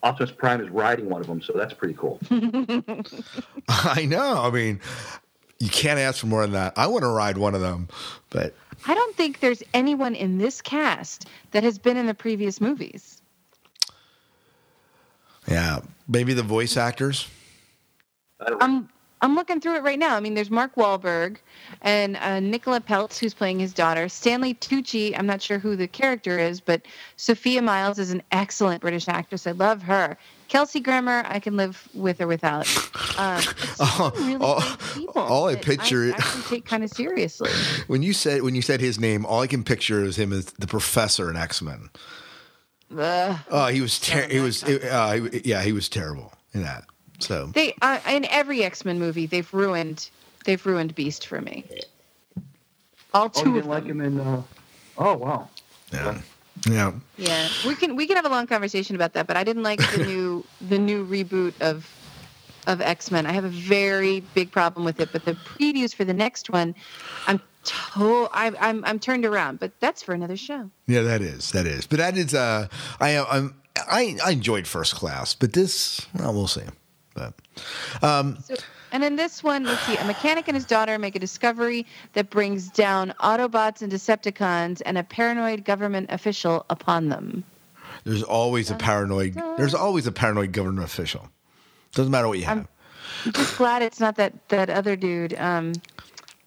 [0.04, 2.20] Optimus Prime is riding one of them, so that's pretty cool.
[3.70, 4.42] I know.
[4.42, 4.82] I mean,
[5.60, 6.74] you can't ask for more than that.
[6.76, 7.88] I want to ride one of them,
[8.30, 8.54] but
[8.86, 13.22] I don't think there's anyone in this cast that has been in the previous movies.
[15.48, 17.28] yeah, maybe the voice actors.
[18.60, 18.90] I'm
[19.24, 20.16] I'm looking through it right now.
[20.16, 21.38] I mean, there's Mark Wahlberg
[21.82, 24.10] and uh, Nicola Peltz, who's playing his daughter.
[24.10, 26.82] Stanley Tucci, I'm not sure who the character is, but
[27.16, 29.48] Sophia Myles is an excellent British actress.
[29.48, 30.18] I love her.
[30.50, 32.68] Kelsey Grammer, I can live with or without.
[33.18, 33.42] Um,
[33.80, 37.50] Oh, really all- great people all I picture- I actually take kind of seriously.
[37.88, 40.46] When you said when you said his name, all I can picture is him as
[40.60, 41.90] the professor in X Men.
[42.98, 43.38] Ugh.
[43.50, 46.84] Oh, he was ter- he was uh, yeah he was terrible in that.
[47.20, 50.10] So They uh, in every X Men movie, they've ruined
[50.46, 51.66] they've ruined Beast for me.
[53.14, 54.02] All Oh, two you of didn't like them.
[54.02, 54.20] him in?
[54.20, 54.42] Uh,
[54.98, 55.50] oh, wow.
[55.92, 56.22] yeah
[56.70, 56.92] yeah.
[57.18, 59.80] Yeah, we can we can have a long conversation about that, but I didn't like
[59.92, 61.90] the new the new reboot of
[62.68, 63.26] of X Men.
[63.26, 66.74] I have a very big problem with it, but the previews for the next one,
[67.28, 69.60] I'm to I'm I'm I'm turned around.
[69.60, 70.70] But that's for another show.
[70.88, 71.86] Yeah, that is that is.
[71.88, 72.68] But that is uh
[73.00, 76.62] I I'm I I enjoyed First Class, but this well, we'll see.
[77.14, 77.34] But
[78.02, 78.56] um So,
[78.92, 82.30] and in this one, let's see, a mechanic and his daughter make a discovery that
[82.30, 87.44] brings down Autobots and Decepticons and a paranoid government official upon them.
[88.04, 91.28] there's always a paranoid there's always a paranoid government official.
[91.94, 92.68] Doesn't matter what you have.
[93.26, 95.74] I'm just glad it's not that that other dude um,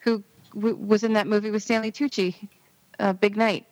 [0.01, 0.23] who
[0.55, 2.35] w- was in that movie with Stanley Tucci,
[2.99, 3.67] uh, Big Night.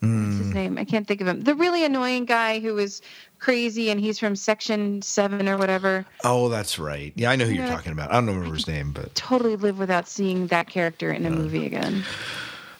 [0.00, 0.78] What's his name?
[0.78, 1.40] I can't think of him.
[1.42, 3.00] The really annoying guy who was
[3.38, 6.04] crazy and he's from Section 7 or whatever.
[6.22, 7.12] Oh, that's right.
[7.16, 8.10] Yeah, I know who You you're know, talking about.
[8.10, 11.66] I don't remember his name, but Totally live without seeing that character in a movie
[11.66, 12.04] again.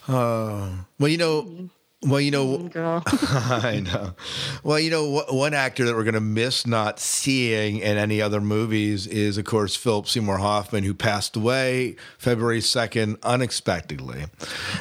[0.09, 1.69] uh, well, you know,
[2.03, 3.03] well, you know, girl.
[3.07, 4.15] I know.
[4.63, 8.41] Well, you know, one actor that we're going to miss not seeing in any other
[8.41, 14.27] movies is, of course, Philip Seymour Hoffman, who passed away February 2nd unexpectedly.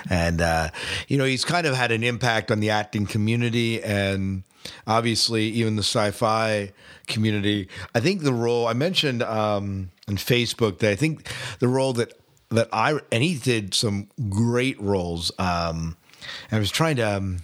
[0.10, 0.70] And, uh,
[1.08, 4.44] you know, he's kind of had an impact on the acting community and
[4.86, 6.74] obviously even the sci fi
[7.08, 7.70] community.
[7.94, 12.14] I think the role I mentioned um, on Facebook that I think the role that
[12.50, 15.32] that I and he did some great roles.
[15.40, 16.05] Um, and
[16.52, 17.40] I was trying to, um,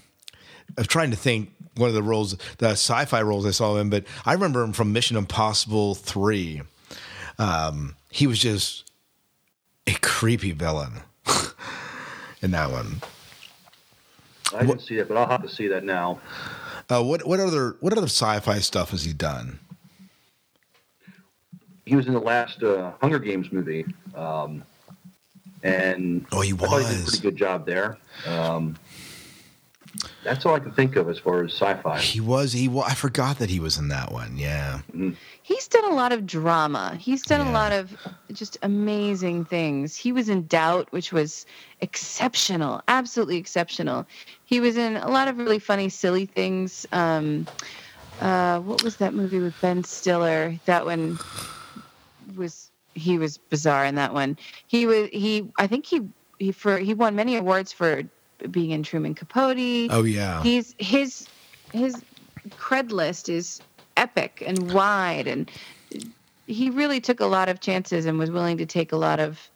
[0.78, 3.90] I was trying to think one of the roles, the sci-fi roles I saw him
[3.90, 6.62] but I remember him from Mission Impossible Three.
[7.40, 8.92] Um, he was just
[9.88, 11.02] a creepy villain
[12.42, 13.02] in that one.
[14.54, 16.20] I didn't see that, but I'll have to see that now.
[16.90, 19.60] Uh, what what other what other sci-fi stuff has he done?
[21.86, 24.64] He was in the last uh, Hunger Games movie, um,
[25.64, 27.10] and oh, he I thought he did a was.
[27.10, 27.98] pretty good job there.
[28.28, 28.76] Um,
[30.24, 32.00] that's all I can think of as far as sci-fi.
[32.00, 32.68] He was he.
[32.70, 34.38] wa- I forgot that he was in that one.
[34.38, 34.80] Yeah.
[35.44, 36.96] He's done a lot of drama.
[36.98, 37.96] He's done a lot of
[38.32, 39.96] just amazing things.
[39.98, 41.46] He was in Doubt, which was
[41.82, 44.06] exceptional, absolutely exceptional.
[44.46, 46.88] He was in a lot of really funny, silly things.
[46.94, 47.46] Um,
[48.22, 50.58] uh, what was that movie with Ben Stiller?
[50.66, 51.20] That one
[52.38, 54.38] was he was bizarre in that one.
[54.68, 55.50] He was he.
[55.58, 56.02] I think he
[56.40, 58.04] he for he won many awards for
[58.50, 59.90] being in Truman Capote.
[59.92, 60.42] Oh, yeah.
[60.44, 61.28] He's his
[61.74, 62.02] his
[62.50, 63.62] cred list is
[63.98, 65.52] epic and wide and
[66.48, 69.50] he really took a lot of chances and was willing to take a lot of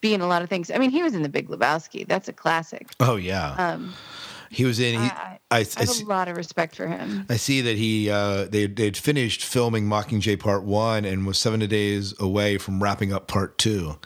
[0.00, 0.70] be in a lot of things.
[0.70, 2.06] I mean, he was in The Big Lebowski.
[2.06, 2.86] That's a classic.
[3.00, 3.54] Oh yeah.
[3.58, 3.92] Um,
[4.50, 4.94] he was in.
[5.00, 7.26] He, I, I, I I have see- a lot of respect for him.
[7.28, 11.60] I see that he uh, they they'd finished filming Mockingjay Part One and was seven
[11.68, 13.96] days away from wrapping up Part Two.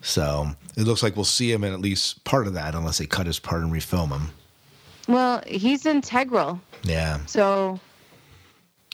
[0.00, 3.06] So it looks like we'll see him in at least part of that, unless they
[3.06, 4.30] cut his part and refilm him.
[5.08, 6.60] Well, he's integral.
[6.84, 7.78] Yeah, So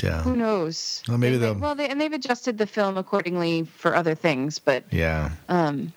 [0.02, 1.02] yeah, who knows?
[1.08, 4.58] Well, maybe They- they'll- well, they, and they've adjusted the film accordingly for other things,
[4.58, 5.30] but yeah.
[5.48, 5.92] um,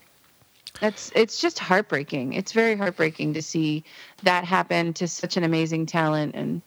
[0.81, 2.33] that's it's just heartbreaking.
[2.33, 3.83] It's very heartbreaking to see
[4.23, 6.61] that happen to such an amazing talent and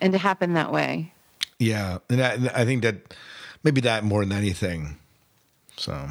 [0.00, 1.12] and to happen that way.
[1.58, 3.14] Yeah, and I, I think that
[3.62, 4.96] maybe that more than anything.
[5.76, 6.08] So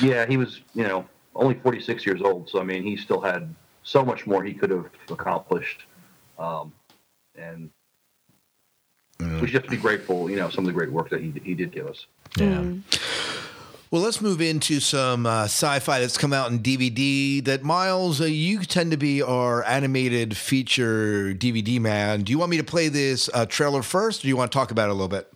[0.00, 2.48] Yeah, he was, you know, only 46 years old.
[2.48, 5.84] So, I mean, he still had so much more he could have accomplished.
[6.38, 6.72] Um,
[7.36, 7.70] and
[9.18, 11.54] we should just be grateful, you know, some of the great work that he, he
[11.54, 12.06] did give us.
[12.36, 12.64] Yeah.
[13.88, 17.44] Well, let's move into some uh, sci-fi that's come out in DVD.
[17.44, 22.22] That Miles, uh, you tend to be our animated feature DVD man.
[22.22, 24.58] Do you want me to play this uh, trailer first, or do you want to
[24.58, 25.32] talk about it a little bit?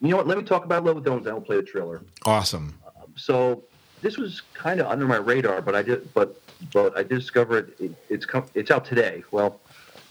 [0.00, 0.28] You know what?
[0.28, 1.10] Let me talk about it a little bit.
[1.10, 2.02] Don't, don't play the trailer.
[2.24, 2.78] Awesome.
[3.16, 3.64] So
[4.00, 6.40] this was kind of under my radar, but I did, but
[6.72, 7.80] but I did discover it.
[7.80, 9.24] it it's come, it's out today.
[9.32, 9.58] Well,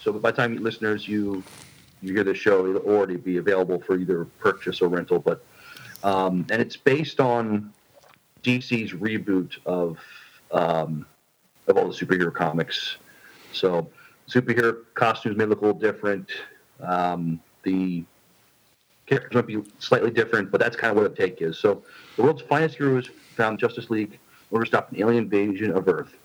[0.00, 1.42] so by the time listeners you
[2.02, 5.20] you hear the show, it'll already be available for either purchase or rental.
[5.20, 5.42] But
[6.02, 7.72] um, and it's based on
[8.42, 9.98] DC's reboot of
[10.52, 11.06] um,
[11.66, 12.96] of all the superhero comics.
[13.52, 13.88] So
[14.28, 16.30] superhero costumes may look a little different.
[16.80, 18.04] Um, the
[19.06, 21.58] characters might be slightly different, but that's kind of what the take is.
[21.58, 21.82] So
[22.16, 24.18] the world's finest heroes found Justice League in
[24.50, 26.16] order to stop an alien invasion of Earth.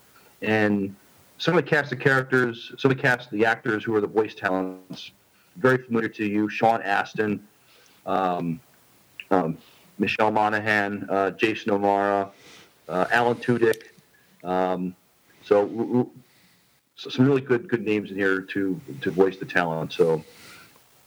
[0.42, 0.96] And
[1.38, 4.02] some of the cast of characters, some of the cast of the actors who are
[4.02, 5.12] the voice talents,
[5.58, 6.50] very familiar to you.
[6.50, 7.46] Sean Astin,
[8.06, 8.60] um,
[9.32, 9.58] um,
[9.98, 12.30] Michelle Monaghan, uh, Jason O'Mara,
[12.90, 13.84] uh, Alan Tudyk.
[14.44, 14.96] Um,
[15.44, 16.10] so
[16.98, 19.94] some really good good names in here to to voice the talent.
[19.94, 20.24] So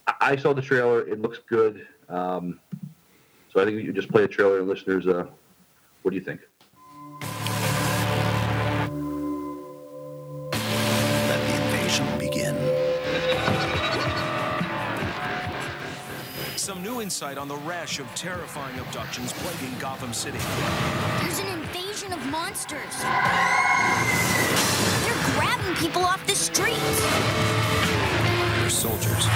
[0.07, 1.07] I- I saw the trailer.
[1.07, 1.87] It looks good.
[2.09, 2.61] Um,
[3.53, 5.27] so I think you just play a trailer and listeners, uh,
[6.03, 6.41] what do you think?
[17.05, 20.39] Insight on the rash of terrifying abductions plaguing Gotham City.
[21.21, 22.97] There's an invasion of monsters.
[25.05, 26.81] They're grabbing people off the streets.
[28.59, 29.27] They're soldiers.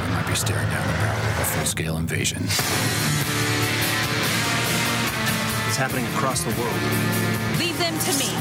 [0.00, 2.42] We might be staring down the barrel of a full-scale invasion.
[5.68, 6.80] It's happening across the world.
[7.58, 8.32] Leave them to me.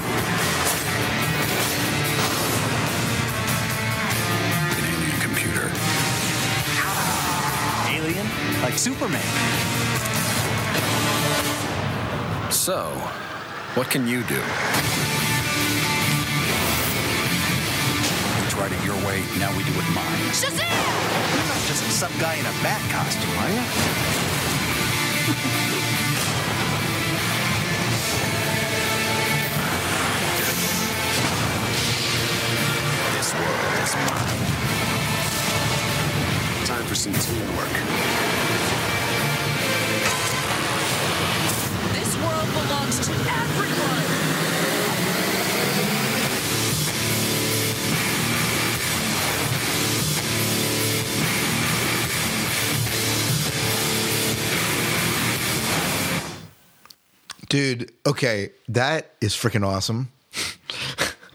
[8.78, 9.22] Superman.
[12.52, 12.92] So,
[13.74, 14.36] what can you do?
[18.36, 20.30] We tried it your way, now we do it mine.
[20.30, 20.62] Shazam!
[20.62, 23.64] You're not just some guy in a bat costume, are you?
[33.18, 34.68] this world is mine.
[36.68, 38.27] Time for some teamwork.
[42.58, 44.04] Belongs to everyone.
[57.50, 60.10] Dude, okay, that is freaking awesome.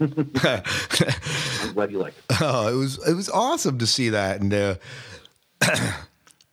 [0.00, 2.36] I'm glad you like it.
[2.40, 4.40] Oh, it was it was awesome to see that.
[4.40, 4.74] And uh,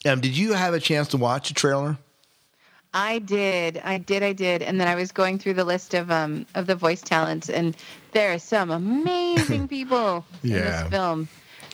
[0.05, 1.97] um, did you have a chance to watch the trailer?
[2.93, 6.09] I did, I did, I did, and then I was going through the list of
[6.09, 7.75] um of the voice talents, and
[8.13, 11.27] there are some amazing people in this film,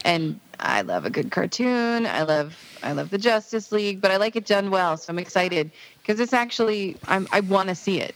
[0.03, 2.05] and I love a good cartoon.
[2.05, 5.19] I love I love the Justice League, but I like it done well, so I'm
[5.19, 8.13] excited because it's actually I'm I want to see it.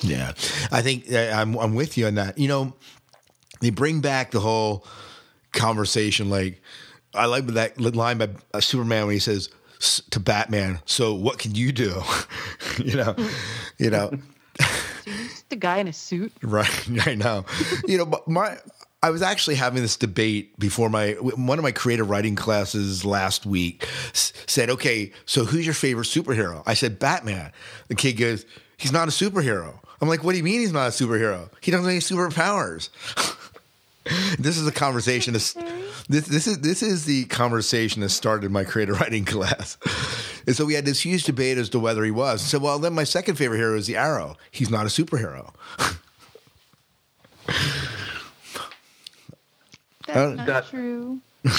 [0.00, 0.32] Yeah,
[0.72, 2.38] I think uh, I'm I'm with you on that.
[2.38, 2.74] You know,
[3.60, 4.84] they bring back the whole
[5.52, 6.28] conversation.
[6.28, 6.60] Like,
[7.14, 9.48] I like that line by uh, Superman when he says
[10.10, 12.02] to Batman, "So what can you do?"
[12.84, 13.14] you know,
[13.78, 14.12] you know.
[15.04, 16.32] Just a guy in a suit.
[16.42, 17.44] Right, I know.
[17.86, 18.58] you know, but my
[19.02, 23.46] I was actually having this debate before my one of my creative writing classes last
[23.46, 27.52] week s- said, "Okay, so who's your favorite superhero?" I said Batman.
[27.88, 28.44] The kid goes,
[28.76, 31.50] "He's not a superhero." I'm like, "What do you mean he's not a superhero?
[31.60, 32.88] He doesn't have any superpowers."
[34.38, 35.34] this is a conversation.
[36.08, 39.76] This, this this is this is the conversation that started my creative writing class.
[40.46, 42.40] And so we had this huge debate as to whether he was.
[42.40, 44.36] So well, then my second favorite hero is the Arrow.
[44.50, 45.52] He's not a superhero.
[50.06, 51.20] That's Uh, not that- true.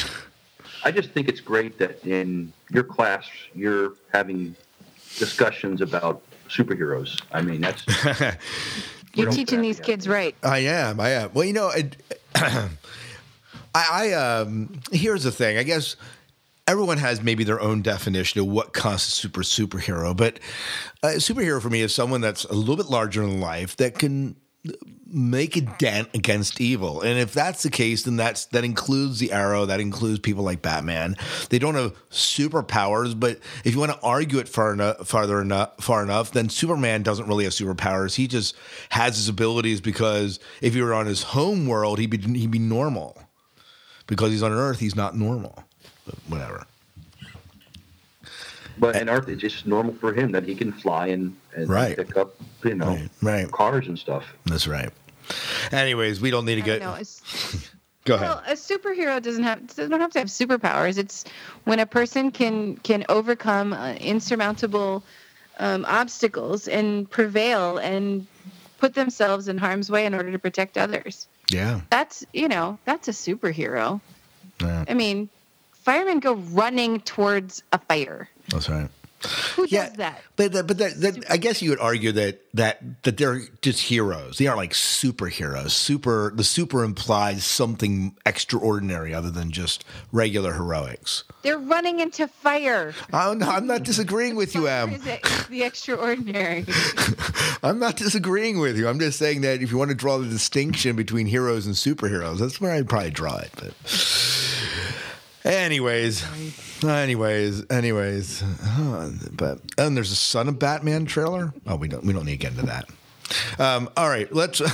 [0.83, 4.55] I just think it's great that in your class you're having
[5.17, 7.19] discussions about superheroes.
[7.33, 7.83] I mean, that's
[9.15, 10.36] You're teaching these kids right.
[10.43, 10.99] I am.
[10.99, 11.31] I am.
[11.33, 11.97] Well, you know, it,
[13.77, 15.57] I, I um, here's the thing.
[15.57, 15.95] I guess
[16.67, 20.39] everyone has maybe their own definition of what constitutes super superhero, but
[21.03, 24.35] a superhero for me is someone that's a little bit larger in life that can
[25.05, 27.01] make a dent against evil.
[27.01, 30.63] And if that's the case, then that's that includes the Arrow, that includes people like
[30.63, 31.15] Batman.
[31.49, 35.81] They don't have superpowers, but if you want to argue it far enough, farther enough,
[35.81, 38.15] far enough, then Superman doesn't really have superpowers.
[38.15, 38.55] He just
[38.89, 42.59] has his abilities because if he were on his home world, he'd be he'd be
[42.59, 43.17] normal.
[44.07, 45.63] Because he's on Earth, he's not normal.
[46.05, 46.65] But whatever.
[48.79, 51.97] but in Earth it's just normal for him that he can fly and, and Right.
[51.97, 53.51] pick up you know Right, right.
[53.51, 54.25] cars and stuff.
[54.45, 54.89] That's right.
[55.71, 56.79] Anyways, we don't need to get.
[56.79, 56.95] No,
[58.05, 58.29] Go ahead.
[58.29, 60.97] Well, a superhero doesn't have doesn't have to have superpowers.
[60.97, 61.25] It's
[61.65, 65.03] when a person can can overcome uh, insurmountable
[65.59, 68.25] um, obstacles and prevail and
[68.77, 71.27] put themselves in harm's way in order to protect others.
[71.49, 71.81] Yeah.
[71.89, 74.01] That's you know that's a superhero.
[74.61, 74.85] Yeah.
[74.87, 75.29] I mean,
[75.71, 78.29] firemen go running towards a fire.
[78.49, 78.89] That's right.
[79.56, 80.21] Who does that?
[80.36, 83.82] But that, but that, that, I guess you would argue that that that they're just
[83.82, 84.38] heroes.
[84.38, 85.71] They aren't like superheroes.
[85.71, 91.23] Super the super implies something extraordinary other than just regular heroics.
[91.41, 92.93] They're running into fire.
[93.12, 94.91] I'm not, I'm not disagreeing with you, Em.
[94.91, 96.65] Is it the extraordinary?
[97.63, 98.88] I'm not disagreeing with you.
[98.88, 102.38] I'm just saying that if you want to draw the distinction between heroes and superheroes,
[102.39, 103.51] that's where I'd probably draw it.
[103.56, 103.73] But
[105.53, 106.25] anyways,
[106.83, 108.43] anyways, anyways.
[108.43, 111.53] uh, but and there's a Son of Batman trailer.
[111.65, 112.86] Oh, we don't we don't need to get into that.
[113.60, 114.62] Um, all right, let's.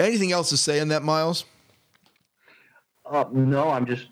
[0.00, 1.44] anything else to say on that, Miles?
[3.06, 4.06] Uh, no, I'm just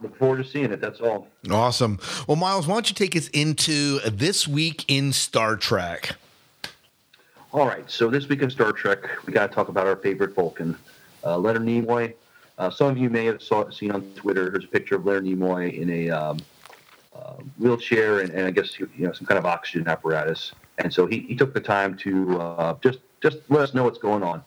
[0.00, 0.80] look forward to seeing it.
[0.80, 1.28] That's all.
[1.50, 1.98] Awesome.
[2.26, 6.16] Well, Miles, why don't you take us into this week in Star Trek?
[7.52, 7.90] All right.
[7.90, 10.76] So this week in Star Trek, we got to talk about our favorite Vulcan,
[11.24, 12.14] uh, Leonard Nimoy.
[12.60, 14.50] Uh, some of you may have saw, seen on Twitter.
[14.50, 16.36] There's a picture of Leonard Nimoy in a um,
[17.16, 20.52] uh, wheelchair and, and I guess you know some kind of oxygen apparatus.
[20.76, 23.98] And so he, he took the time to uh, just just let us know what's
[23.98, 24.44] going on.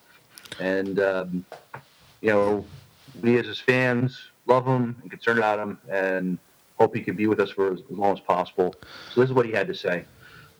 [0.59, 1.45] And um,
[2.21, 2.63] you know,
[3.23, 4.15] we as his fans
[4.45, 6.37] love him and concerned about him, and
[6.77, 8.75] hope he can be with us for as, long as possible.
[9.11, 10.05] So this is what he had to say.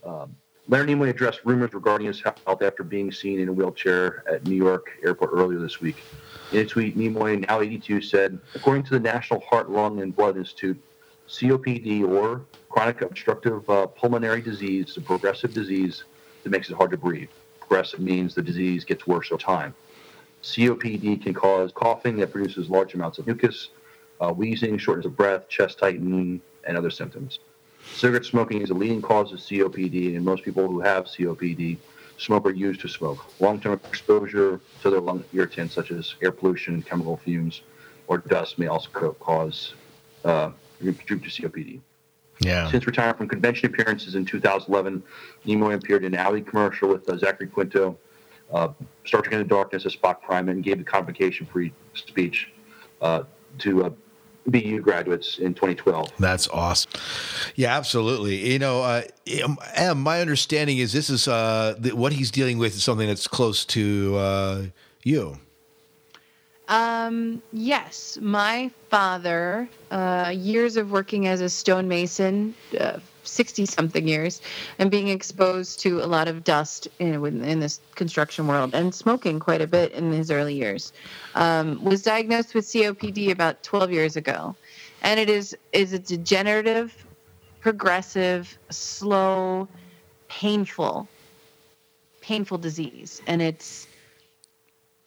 [0.03, 0.35] Um,
[0.67, 4.55] Leonard Nimoy addressed rumors regarding his health after being seen in a wheelchair at New
[4.55, 5.97] York airport earlier this week.
[6.53, 10.37] In a tweet, Nimoy, now 82, said, according to the National Heart, Lung, and Blood
[10.37, 10.79] Institute,
[11.27, 16.03] COPD or chronic obstructive uh, pulmonary disease is a progressive disease
[16.43, 17.29] that makes it hard to breathe.
[17.59, 19.73] Progressive means the disease gets worse over time.
[20.43, 23.69] COPD can cause coughing that produces large amounts of mucus,
[24.21, 27.39] uh, wheezing, shortness of breath, chest tightening, and other symptoms.
[27.95, 31.77] Cigarette smoking is a leading cause of COPD, and most people who have COPD
[32.23, 33.25] smoke or used to smoke.
[33.39, 37.61] Long-term exposure to their lung irritants such as air pollution, chemical fumes,
[38.07, 39.73] or dust may also co- cause
[40.25, 41.79] uh, contribute to COPD.
[42.39, 42.69] Yeah.
[42.69, 45.03] Since retiring from convention appearances in 2011,
[45.45, 47.97] Nimoy appeared in an Audi commercial with uh, Zachary Quinto,
[48.51, 48.69] uh,
[49.05, 52.49] Star Trek Into Darkness as Spock Prime, and gave a convocation-free speech
[53.01, 53.23] uh,
[53.59, 53.89] to uh,
[54.47, 56.11] BU graduates in 2012.
[56.19, 56.91] That's awesome.
[57.55, 58.51] Yeah, absolutely.
[58.51, 59.03] You know, uh,
[59.75, 63.27] Em, my understanding is this is uh, th- what he's dealing with is something that's
[63.27, 64.61] close to uh,
[65.03, 65.37] you.
[66.67, 72.55] Um, yes, my father, uh, years of working as a stonemason,
[73.23, 74.41] sixty something years,
[74.79, 79.39] and being exposed to a lot of dust in in this construction world and smoking
[79.39, 80.93] quite a bit in his early years,
[81.35, 84.55] um, was diagnosed with COPD about twelve years ago,
[85.01, 87.05] and it is is a degenerative,
[87.61, 89.67] progressive, slow,
[90.27, 91.07] painful,
[92.21, 93.87] painful disease, and it's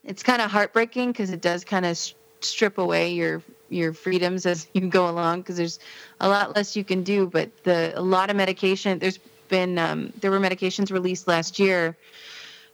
[0.04, 1.98] it's kind of heartbreaking because it does kind of
[2.40, 5.78] strip away your your freedoms as you go along because there's
[6.20, 10.12] a lot less you can do but the a lot of medication there's been um,
[10.20, 11.96] there were medications released last year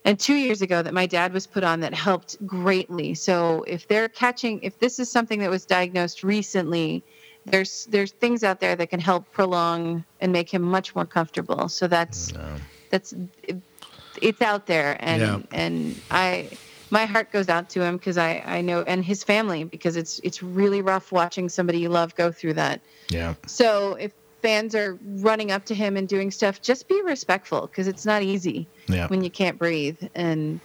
[0.04, 3.86] and two years ago that my dad was put on that helped greatly so if
[3.88, 7.02] they're catching if this is something that was diagnosed recently
[7.44, 11.68] there's there's things out there that can help prolong and make him much more comfortable
[11.68, 12.54] so that's no.
[12.90, 13.56] that's it,
[14.20, 15.38] it's out there and Yeah.
[15.52, 16.48] and i
[16.92, 20.20] my heart goes out to him because I, I know and his family because it's
[20.22, 22.82] it's really rough watching somebody you love go through that.
[23.08, 23.34] Yeah.
[23.46, 24.12] So if
[24.42, 28.22] fans are running up to him and doing stuff, just be respectful because it's not
[28.22, 29.06] easy Yeah.
[29.08, 29.98] when you can't breathe.
[30.14, 30.60] And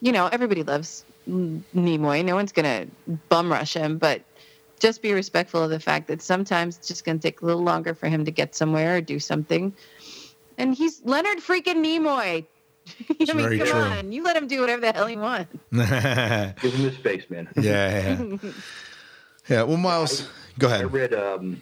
[0.00, 2.24] you know everybody loves Nimoy.
[2.24, 2.86] No one's gonna
[3.28, 4.22] bum rush him, but
[4.78, 7.92] just be respectful of the fact that sometimes it's just gonna take a little longer
[7.92, 9.74] for him to get somewhere or do something.
[10.56, 12.46] And he's Leonard freaking Nimoy.
[13.10, 13.80] I mean, very come true.
[13.80, 14.12] on.
[14.12, 15.52] You let him do whatever the hell he wants.
[15.72, 17.48] Give him his space, man.
[17.56, 18.18] yeah.
[18.20, 18.36] Yeah.
[19.48, 20.28] yeah Well, Miles,
[20.58, 20.80] go ahead.
[20.82, 21.60] I read um,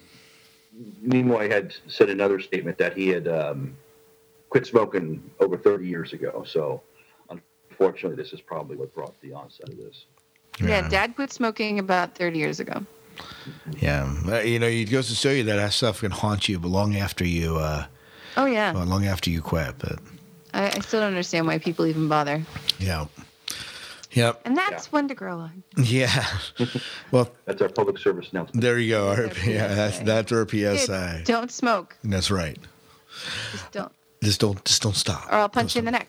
[1.05, 3.75] Nimoy had said another statement that he had um,
[4.49, 6.43] quit smoking over 30 years ago.
[6.47, 6.81] So,
[7.29, 10.05] unfortunately, this is probably what brought the onset of this.
[10.61, 10.87] Yeah.
[10.89, 12.85] Dad quit smoking about 30 years ago.
[13.79, 14.41] Yeah.
[14.43, 16.95] You know, it goes to show you that that stuff can haunt you but long
[16.95, 17.85] after you, uh,
[18.37, 18.73] Oh, yeah.
[18.73, 19.75] well, long after you quit.
[19.79, 19.99] But
[20.53, 22.43] I, I still don't understand why people even bother.
[22.79, 23.05] yeah.
[24.13, 24.41] Yep.
[24.45, 25.63] And that's one to grow on.
[25.77, 26.25] Yeah.
[27.11, 28.61] Well, that's our public service announcement.
[28.61, 29.09] There you go.
[29.09, 31.21] Our, yeah, that's that's our Kids, PSI.
[31.25, 31.95] don't smoke.
[32.03, 32.57] That's right.
[33.51, 33.91] Just don't.
[34.23, 35.25] Just don't just don't stop.
[35.27, 36.07] Or I'll punch you in the neck.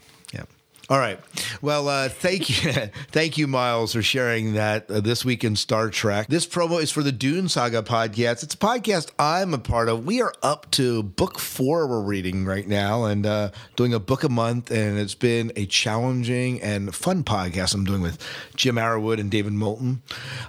[0.91, 1.21] All right.
[1.63, 2.73] Well, uh, thank you,
[3.13, 6.27] thank you, Miles, for sharing that uh, this week in Star Trek.
[6.27, 8.43] This promo is for the Dune Saga podcast.
[8.43, 10.05] It's a podcast I'm a part of.
[10.05, 11.87] We are up to book four.
[11.87, 15.65] We're reading right now and uh, doing a book a month, and it's been a
[15.67, 17.73] challenging and fun podcast.
[17.73, 18.19] I'm doing with
[18.57, 20.03] Jim Arrowwood and David Moulton.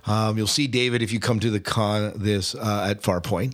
[0.08, 3.54] Um, you'll see David if you come to the con this uh, at Farpoint.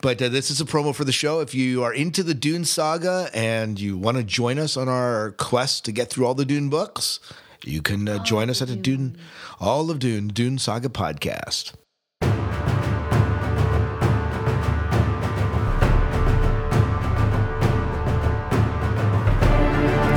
[0.00, 1.38] But uh, this is a promo for the show.
[1.38, 5.30] If you are into the Dune Saga and you want to join us on our
[5.38, 7.20] quest to get through all the Dune books,
[7.64, 9.18] you can uh, join us at the Dune,
[9.60, 11.74] all of Dune, Dune Saga podcast.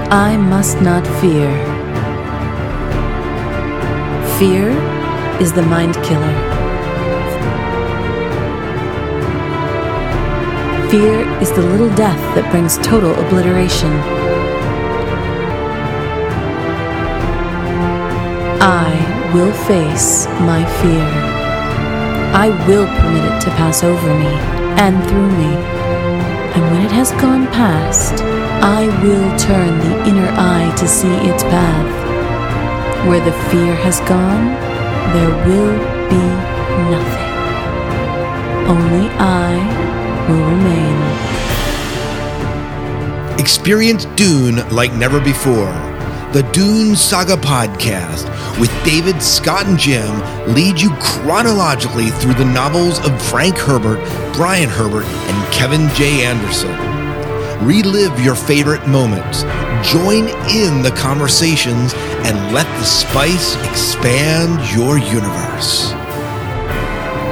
[0.10, 1.52] I must not fear.
[4.40, 4.70] Fear
[5.42, 6.36] is the mind killer.
[10.90, 14.27] Fear is the little death that brings total obliteration.
[18.70, 21.08] I will face my fear.
[22.36, 24.28] I will permit it to pass over me
[24.76, 25.56] and through me.
[26.54, 28.22] And when it has gone past,
[28.62, 33.08] I will turn the inner eye to see its path.
[33.08, 34.48] Where the fear has gone,
[35.16, 35.78] there will
[36.10, 36.26] be
[36.92, 37.32] nothing.
[38.68, 39.56] Only I
[40.28, 40.98] will remain.
[43.40, 45.72] Experience Dune like never before.
[46.34, 50.20] The Dune Saga podcast with David, Scott, and Jim
[50.54, 54.00] lead you chronologically through the novels of Frank Herbert,
[54.34, 56.26] Brian Herbert, and Kevin J.
[56.26, 56.72] Anderson.
[57.66, 59.44] Relive your favorite moments,
[59.90, 61.94] join in the conversations,
[62.26, 65.92] and let the spice expand your universe.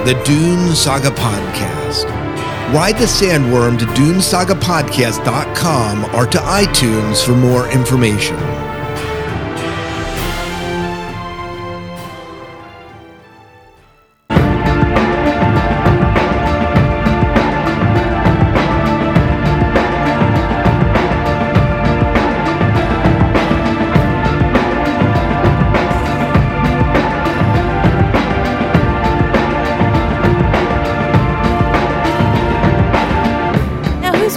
[0.06, 2.06] The Dune Saga Podcast.
[2.74, 8.55] Ride the sandworm to dunesagapodcast.com or to iTunes for more information.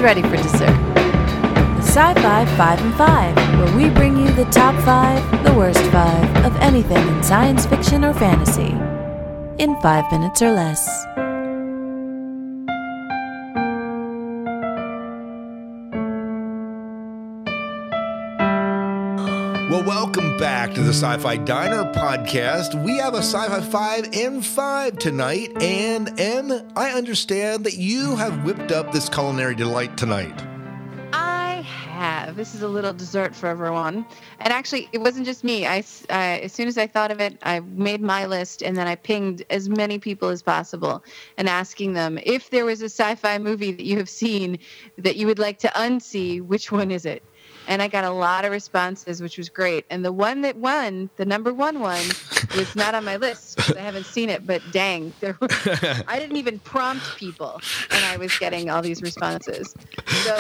[0.01, 0.76] Ready for dessert?
[0.94, 5.82] The Sci Fi 5 and 5, where we bring you the top 5, the worst
[5.90, 8.74] 5 of anything in science fiction or fantasy
[9.59, 10.97] in 5 minutes or less.
[19.89, 22.84] Welcome back to the Sci Fi Diner podcast.
[22.84, 25.62] We have a Sci Fi 5 and 5 tonight.
[25.62, 30.45] And Em, I understand that you have whipped up this culinary delight tonight.
[31.14, 32.36] I have.
[32.36, 34.05] This is a little dessert for everyone.
[34.41, 35.66] And actually, it wasn't just me.
[35.66, 38.86] I, I, as soon as I thought of it, I made my list and then
[38.86, 41.03] I pinged as many people as possible
[41.39, 44.59] and asking them if there was a sci fi movie that you have seen
[44.99, 47.22] that you would like to unsee, which one is it?
[47.68, 49.84] And I got a lot of responses, which was great.
[49.90, 52.04] And the one that won, the number one one,
[52.56, 54.46] was not on my list I haven't seen it.
[54.46, 55.50] But dang, there was,
[56.08, 57.60] I didn't even prompt people,
[57.90, 59.74] and I was getting all these responses.
[60.24, 60.36] So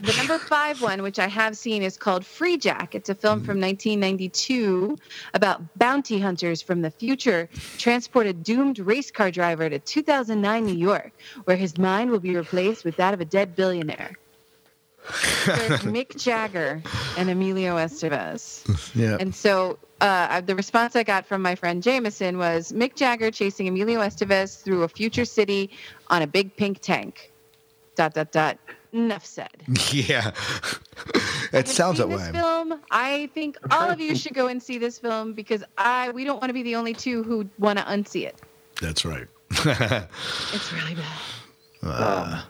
[0.00, 2.94] the number five one, which I have seen, is called Freejack.
[2.94, 4.98] It's a film from 1992
[5.34, 7.48] about bounty hunters from the future
[7.78, 11.12] transport a doomed race car driver to 2009 New York,
[11.44, 14.12] where his mind will be replaced with that of a dead billionaire.
[15.46, 16.82] There's Mick Jagger
[17.16, 18.64] and Emilio Estevez.
[18.94, 19.16] Yeah.
[19.20, 23.68] And so uh, the response I got from my friend Jameson was Mick Jagger chasing
[23.68, 25.70] Emilio Estevez through a future city
[26.08, 27.32] on a big pink tank.
[27.96, 28.58] Dot dot dot.
[28.92, 29.50] Enough said.
[29.92, 30.32] Yeah.
[31.52, 32.30] it sounds that way.
[32.32, 36.24] film, I think all of you should go and see this film because I we
[36.24, 38.36] don't want to be the only two who want to unsee it.
[38.80, 39.26] That's right.
[40.52, 41.18] It's really bad.
[41.82, 42.42] Uh,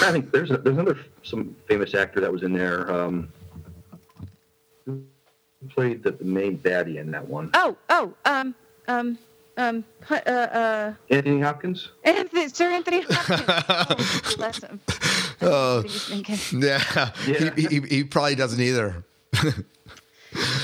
[0.00, 2.90] I think there's a, there's another some famous actor that was in there.
[2.90, 3.28] Um,
[4.84, 5.02] who
[5.68, 7.50] played the, the main baddie in that one?
[7.54, 8.54] Oh, oh, um,
[8.88, 9.18] um,
[9.56, 11.90] um, uh, uh, Anthony Hopkins.
[12.04, 13.42] Anthony, Sir Anthony Hopkins.
[13.68, 14.80] oh, bless him.
[15.42, 16.62] oh, He's thinking.
[16.62, 17.10] yeah.
[17.24, 19.04] He, he, he probably doesn't either.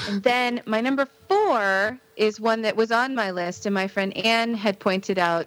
[0.09, 4.17] And then my number four is one that was on my list, and my friend
[4.17, 5.47] Anne had pointed out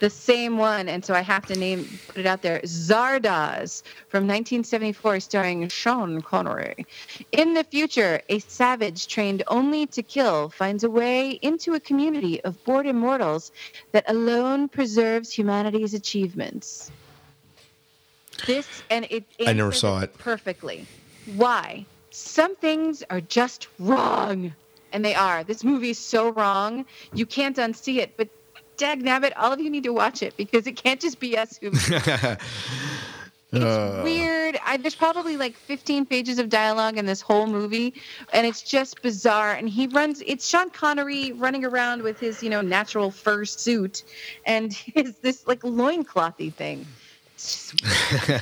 [0.00, 2.60] the same one, and so I have to name put it out there.
[2.64, 6.86] Zardoz from 1974, starring Sean Connery.
[7.32, 12.42] In the future, a savage trained only to kill finds a way into a community
[12.42, 13.52] of bored immortals
[13.92, 16.90] that alone preserves humanity's achievements.
[18.46, 19.24] This and it.
[19.46, 20.16] I never saw it.
[20.16, 20.86] perfectly.
[21.36, 21.84] Why?
[22.10, 24.54] Some things are just wrong.
[24.92, 25.44] And they are.
[25.44, 26.84] This movie is so wrong.
[27.14, 28.16] You can't unsee it.
[28.16, 28.28] But
[28.80, 31.58] dag nabbit, all of you need to watch it because it can't just be us
[31.58, 31.70] who
[33.52, 34.56] Uh, weird.
[34.64, 37.94] I, there's probably like 15 pages of dialogue in this whole movie,
[38.32, 39.54] and it's just bizarre.
[39.54, 40.22] And he runs.
[40.24, 44.04] It's Sean Connery running around with his, you know, natural fur suit,
[44.46, 46.86] and his this like loinclothy thing.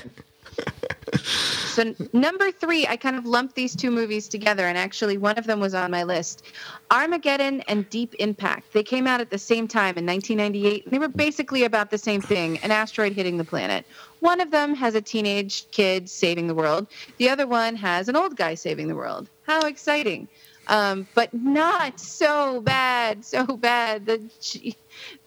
[1.19, 5.47] So number three, I kind of lumped these two movies together, and actually one of
[5.47, 6.43] them was on my list.
[6.91, 8.73] Armageddon and Deep Impact.
[8.73, 10.85] They came out at the same time in 1998.
[10.85, 13.87] and They were basically about the same thing: an asteroid hitting the planet.
[14.21, 16.89] One of them has a teenage kid saving the world.
[17.19, 19.29] The other one has an old guy saving the world.
[19.47, 20.29] How exciting!
[20.69, 24.05] Um, but not so bad, so bad.
[24.07, 24.77] The, ge-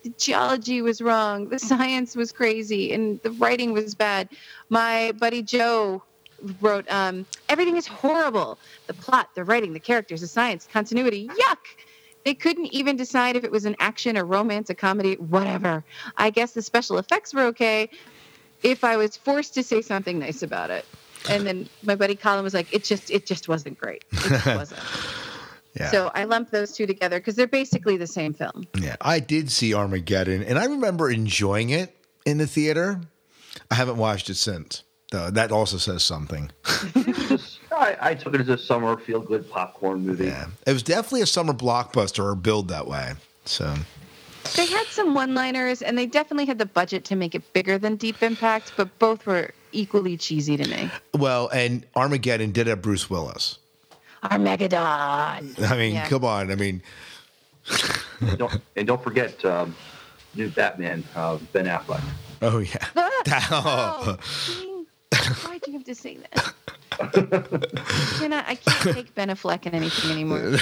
[0.03, 4.29] the geology was wrong, the science was crazy, and the writing was bad.
[4.69, 6.03] My buddy Joe
[6.61, 8.59] wrote, um, "Everything is horrible.
[8.87, 11.27] The plot, the writing, the characters, the science, continuity.
[11.27, 11.57] Yuck."
[12.23, 15.83] They couldn't even decide if it was an action, a romance, a comedy, whatever.
[16.17, 17.89] I guess the special effects were okay
[18.61, 20.85] if I was forced to say something nice about it.
[21.29, 24.03] And then my buddy Colin was like, "It just, it just wasn't great.
[24.11, 24.81] It just wasn't."
[25.79, 25.89] Yeah.
[25.91, 28.67] So I lump those two together because they're basically the same film.
[28.77, 31.95] Yeah, I did see Armageddon, and I remember enjoying it
[32.25, 32.99] in the theater.
[33.69, 35.29] I haven't watched it since, though.
[35.29, 36.51] That also says something.
[37.71, 40.25] I, I took it as a summer feel good popcorn movie.
[40.25, 43.13] Yeah, it was definitely a summer blockbuster or build that way.
[43.45, 43.73] So
[44.55, 47.95] They had some one-liners, and they definitely had the budget to make it bigger than
[47.95, 50.91] Deep Impact, but both were equally cheesy to me.
[51.17, 53.57] well, and Armageddon did have Bruce Willis.
[54.23, 54.79] Armageddon.
[55.59, 56.07] I mean, Yeah.
[56.07, 56.51] come on.
[56.51, 56.81] I mean,
[58.21, 59.75] and, don't, and don't forget um,
[60.35, 62.03] new Batman, uh, Ben Affleck.
[62.41, 62.85] oh yeah.
[63.51, 64.17] Oh.
[65.45, 66.53] Why'd you have to say that?
[66.99, 67.07] I
[68.19, 68.45] cannot.
[68.47, 70.57] I can't take Ben Affleck in anything anymore.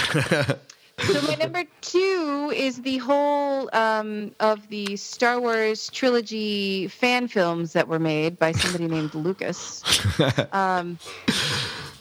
[1.07, 7.71] So my number two is the whole um, of the Star Wars trilogy fan films
[7.73, 9.81] that were made by somebody named Lucas.
[10.51, 10.99] Um,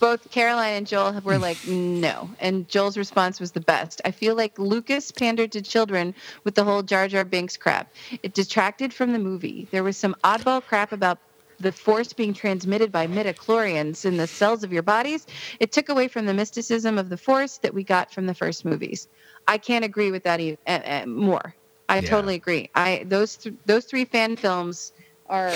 [0.01, 2.31] both Caroline and Joel were like, no.
[2.41, 4.01] And Joel's response was the best.
[4.05, 7.93] I feel like Lucas pandered to children with the whole Jar Jar Binks crap.
[8.23, 9.69] It detracted from the movie.
[9.71, 11.19] There was some oddball crap about
[11.61, 15.27] the force being transmitted by midichlorians in the cells of your bodies,
[15.59, 18.65] it took away from the mysticism of the force that we got from the first
[18.65, 19.09] movies.
[19.49, 21.55] I can't agree with that even, uh, uh, more.
[21.89, 22.11] I Yeah.
[22.11, 22.71] totally agree.
[22.75, 24.93] I those th- those three fan films
[25.29, 25.53] are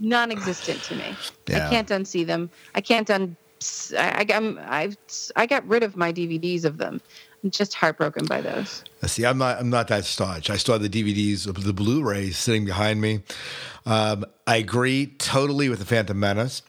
[0.00, 1.14] non-existent to me.
[1.48, 1.66] Yeah.
[1.66, 2.50] I can't unsee them.
[2.74, 3.36] I can't un.
[3.96, 4.96] I, I'm, I've,
[5.36, 7.00] I got rid of my DVDs of them.
[7.42, 8.84] I'm just heartbroken by those.
[9.02, 9.60] See, I'm not.
[9.60, 10.48] I'm not that staunch.
[10.48, 13.20] I still have the DVDs of the Blu-rays sitting behind me.
[13.84, 16.62] Um, I agree totally with the Phantom Menace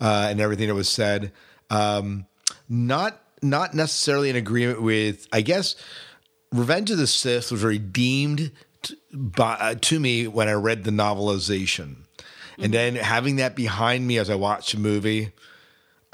[0.00, 1.30] uh, and everything that was said.
[1.68, 2.24] Um,
[2.70, 5.28] not not necessarily in agreement with.
[5.30, 5.76] I guess
[6.52, 10.90] Revenge of the Sith was redeemed t- by, uh, to me when I read the
[10.90, 11.96] novelization,
[12.58, 15.32] and then having that behind me as I watch the movie,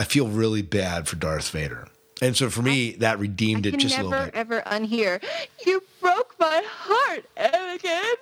[0.01, 1.87] I feel really bad for Darth Vader.
[2.23, 4.35] And so for me, that redeemed I it can just a never little bit.
[4.35, 5.23] ever unhear.
[5.67, 8.15] You broke my heart, Anakin.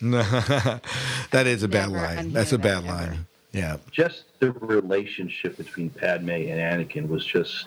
[1.30, 2.32] that is a bad line.
[2.32, 2.96] That's a bad never.
[2.96, 3.26] line.
[3.52, 3.76] Yeah.
[3.92, 6.58] Just the relationship between Padme and
[6.88, 7.66] Anakin was just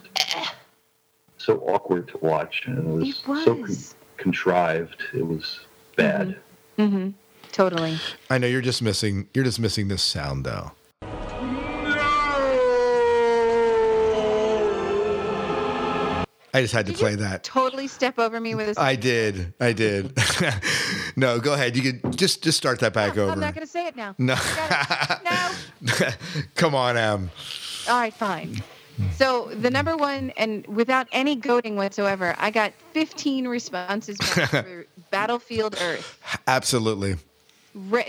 [1.38, 3.43] so awkward to watch, and it was, It was.
[3.45, 5.01] so con- contrived.
[5.14, 5.61] It was
[5.95, 6.38] bad.
[6.78, 7.09] Mm-hmm.
[7.53, 7.97] Totally.
[8.30, 10.72] I know you're just missing you're just missing this sound though.
[16.54, 17.43] I just had to play that.
[17.43, 18.82] Totally step over me with a.
[18.82, 19.54] I did.
[19.60, 20.16] I did.
[21.16, 21.76] no, go ahead.
[21.76, 23.32] You could just just start that back over.
[23.32, 24.16] I'm not going to say it now.
[24.18, 24.36] No.
[25.24, 25.51] No.
[26.56, 27.32] Come on, Em.
[27.89, 28.62] All right, fine.
[29.18, 34.86] So the number one, and without any goading whatsoever, I got 15 responses back for
[35.10, 36.20] Battlefield Earth.
[36.47, 37.16] Absolutely.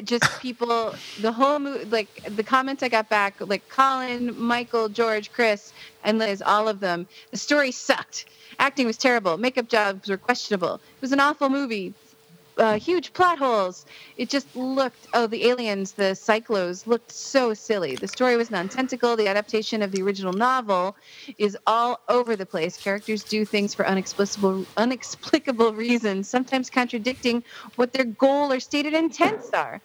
[0.05, 5.33] Just people, the whole movie, like the comments I got back, like Colin, Michael, George,
[5.33, 5.73] Chris,
[6.05, 7.07] and Liz, all of them.
[7.31, 8.27] The story sucked.
[8.59, 9.39] Acting was terrible.
[9.39, 10.75] Makeup jobs were questionable.
[10.75, 11.95] It was an awful movie.
[12.57, 13.85] Uh, huge plot holes.
[14.17, 17.97] It just looked, oh, the aliens, the Psychlos looked so silly.
[17.97, 19.17] The story was nonsensical.
[19.17, 20.97] The adaptation of the original novel
[21.37, 22.77] is all over the place.
[22.77, 27.43] Characters do things for unexplicable, unexplicable reasons, sometimes contradicting
[27.75, 29.81] what their goal or stated intents are.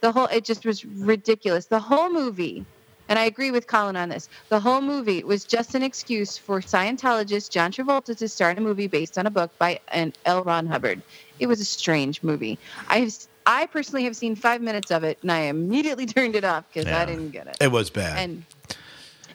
[0.00, 1.66] The whole, it just was ridiculous.
[1.66, 2.66] The whole movie
[3.10, 4.28] and I agree with Colin on this.
[4.50, 8.86] The whole movie was just an excuse for Scientologist John Travolta to start a movie
[8.86, 10.44] based on a book by an L.
[10.44, 11.02] Ron Hubbard.
[11.40, 12.58] It was a strange movie.
[12.88, 13.10] I
[13.46, 16.86] I personally have seen five minutes of it, and I immediately turned it off because
[16.88, 17.00] Yeah.
[17.00, 17.56] I didn't get it.
[17.60, 18.18] It was bad.
[18.18, 18.44] And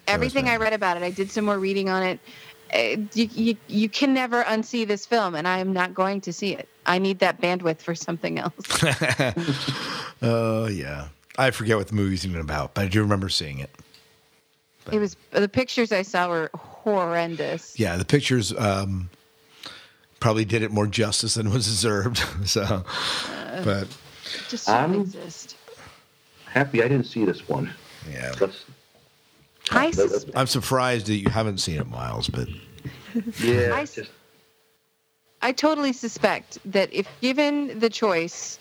[0.08, 2.20] everything I read about it, I did some more reading on it.
[2.74, 6.32] Uh, You, you, you can never unsee this film, and I am not going to
[6.34, 6.70] see it.
[6.86, 8.54] I need that bandwidth for something else.
[10.22, 11.10] Oh yeah.
[11.38, 13.70] I forget what the movie's even about, but I do remember seeing it.
[14.92, 17.78] It was the pictures I saw were horrendous.
[17.78, 19.10] Yeah, the pictures um,
[20.20, 22.18] probably did it more justice than was deserved.
[22.46, 22.84] so,
[23.64, 23.90] but It
[24.50, 25.58] just shouldn't Um, exist.
[26.46, 27.74] Happy I didn't see this one.
[28.10, 28.32] Yeah.
[28.40, 28.64] That's,
[29.72, 32.30] I that- that's- I'm surprised that you haven't seen it, Miles.
[32.30, 32.48] But
[33.40, 34.12] yeah, I- just
[35.42, 38.58] I totally suspect that if given the choice,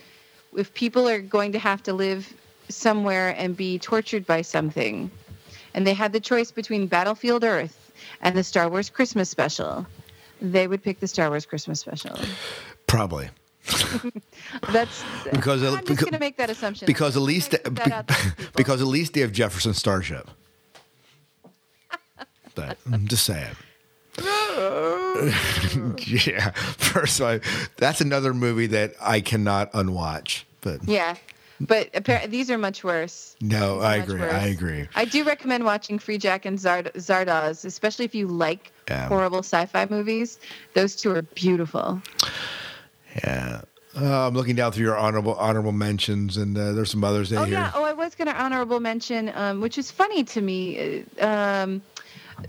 [0.56, 2.30] if people are going to have to live
[2.68, 5.10] somewhere and be tortured by something,
[5.74, 7.90] and they had the choice between Battlefield Earth
[8.20, 9.86] and the Star Wars Christmas special,
[10.40, 12.16] they would pick the Star Wars Christmas special.
[12.86, 13.28] probably
[14.72, 16.84] That's Because I'm just going to make that assumption.
[16.86, 20.28] because at least that because at least they have Jefferson Starship.
[22.54, 23.56] But I'm just saying.
[24.20, 25.32] Oh.
[26.06, 26.50] yeah.
[26.50, 27.38] First of all,
[27.78, 30.46] that's another movie that I cannot unwatch.
[30.60, 31.16] But Yeah,
[31.60, 33.36] but appar- these are much worse.
[33.40, 34.20] no, I agree.
[34.20, 34.32] worse.
[34.32, 34.88] I agree.
[34.94, 39.08] I do recommend watching Freejack and Zard- Zardoz, especially if you like Yeah.
[39.08, 40.38] horrible sci-fi movies.
[40.74, 42.02] Those two are beautiful.
[43.24, 43.62] Yeah.
[43.96, 47.38] Uh, I'm looking down through your honorable honorable mentions, and uh, there's some others in
[47.38, 47.54] Oh here.
[47.54, 47.70] yeah.
[47.76, 51.04] Oh, I was going to honorable mention, um, which is funny to me.
[51.20, 51.82] uh, Um,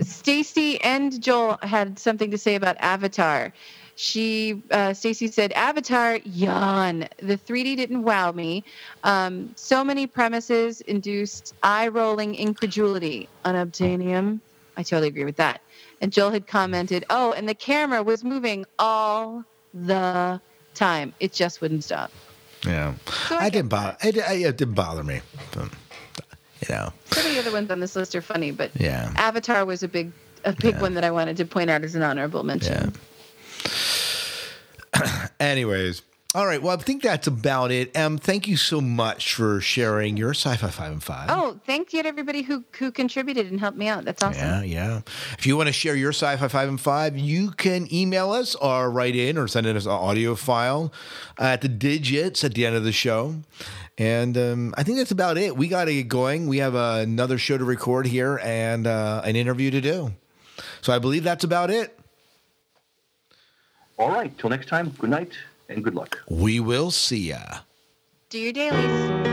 [0.02, 3.54] Stacy and Joel had something to say about Avatar.
[3.98, 7.08] She, uh, Stacy said, Avatar, yawn.
[7.20, 8.64] The 3D didn't wow me.
[9.06, 13.30] Um, so many premises induced eye-rolling incredulity.
[13.46, 14.40] Unobtainium.
[14.76, 15.62] I totally agree with that.
[16.02, 20.42] And Joel had commented, oh, and the camera was moving all the
[20.74, 21.14] time.
[21.22, 22.12] It just wouldn't stop.
[22.66, 22.96] Yeah,
[23.30, 23.96] So I I didn't bother.
[24.04, 25.22] It, I- it didn't bother me.
[25.54, 25.70] But,
[26.68, 29.14] you know, Some of the other ones on this list are funny, but Yeah.
[29.16, 30.12] Avatar was a big
[30.44, 32.94] a big one that I wanted to point out as an honorable mention.
[35.40, 36.02] Anyways,
[36.34, 36.62] All right.
[36.62, 37.96] Well, I think that's about it.
[37.96, 41.28] Em, thank you so much for sharing your sci-fi five and five.
[41.30, 44.04] Oh, thank you to everybody who who contributed and helped me out.
[44.04, 44.42] That's awesome.
[44.42, 45.02] Yeah, yeah.
[45.38, 48.92] If you want to share your sci-fi five and five, you can email us or
[48.92, 50.92] write in or send in us an audio file
[51.38, 53.36] at the digits at the end of the show.
[53.98, 55.56] And um, I think that's about it.
[55.56, 56.48] We got to get going.
[56.48, 60.14] We have uh, another show to record here and uh, an interview to do.
[60.82, 61.95] So I believe that's about it.
[63.98, 64.36] All right.
[64.38, 64.90] Till next time.
[65.00, 65.32] Good night
[65.70, 66.20] and good luck.
[66.30, 67.60] We will see ya.
[68.30, 69.26] Do your dailies.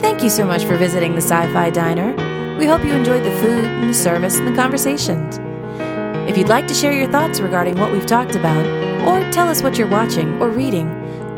[0.00, 2.14] Thank you so much for visiting the Sci Fi Diner.
[2.58, 5.38] We hope you enjoyed the food and the service and the conversations.
[6.28, 8.64] If you'd like to share your thoughts regarding what we've talked about,
[9.06, 10.88] or tell us what you're watching or reading,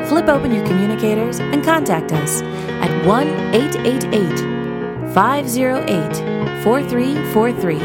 [0.07, 7.75] flip open your communicators and contact us at 1 888 508 4343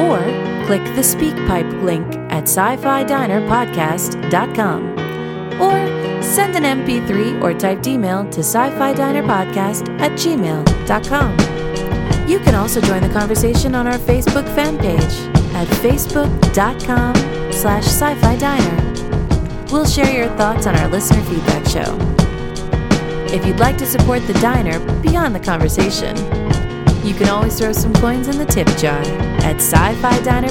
[0.00, 0.18] or
[0.66, 4.92] click the SpeakPipe link at sci fi diner podcast.com
[5.60, 11.52] or send an MP3 or typed email to sci fi diner podcast at gmail.com.
[12.28, 17.14] You can also join the conversation on our Facebook fan page at facebook.com
[17.52, 18.92] slash sci-fi diner.
[19.70, 21.98] We'll share your thoughts on our listener feedback show.
[23.34, 26.16] If you'd like to support the diner beyond the conversation,
[27.04, 29.00] you can always throw some coins in the tip jar
[29.42, 30.50] at sci-fi diner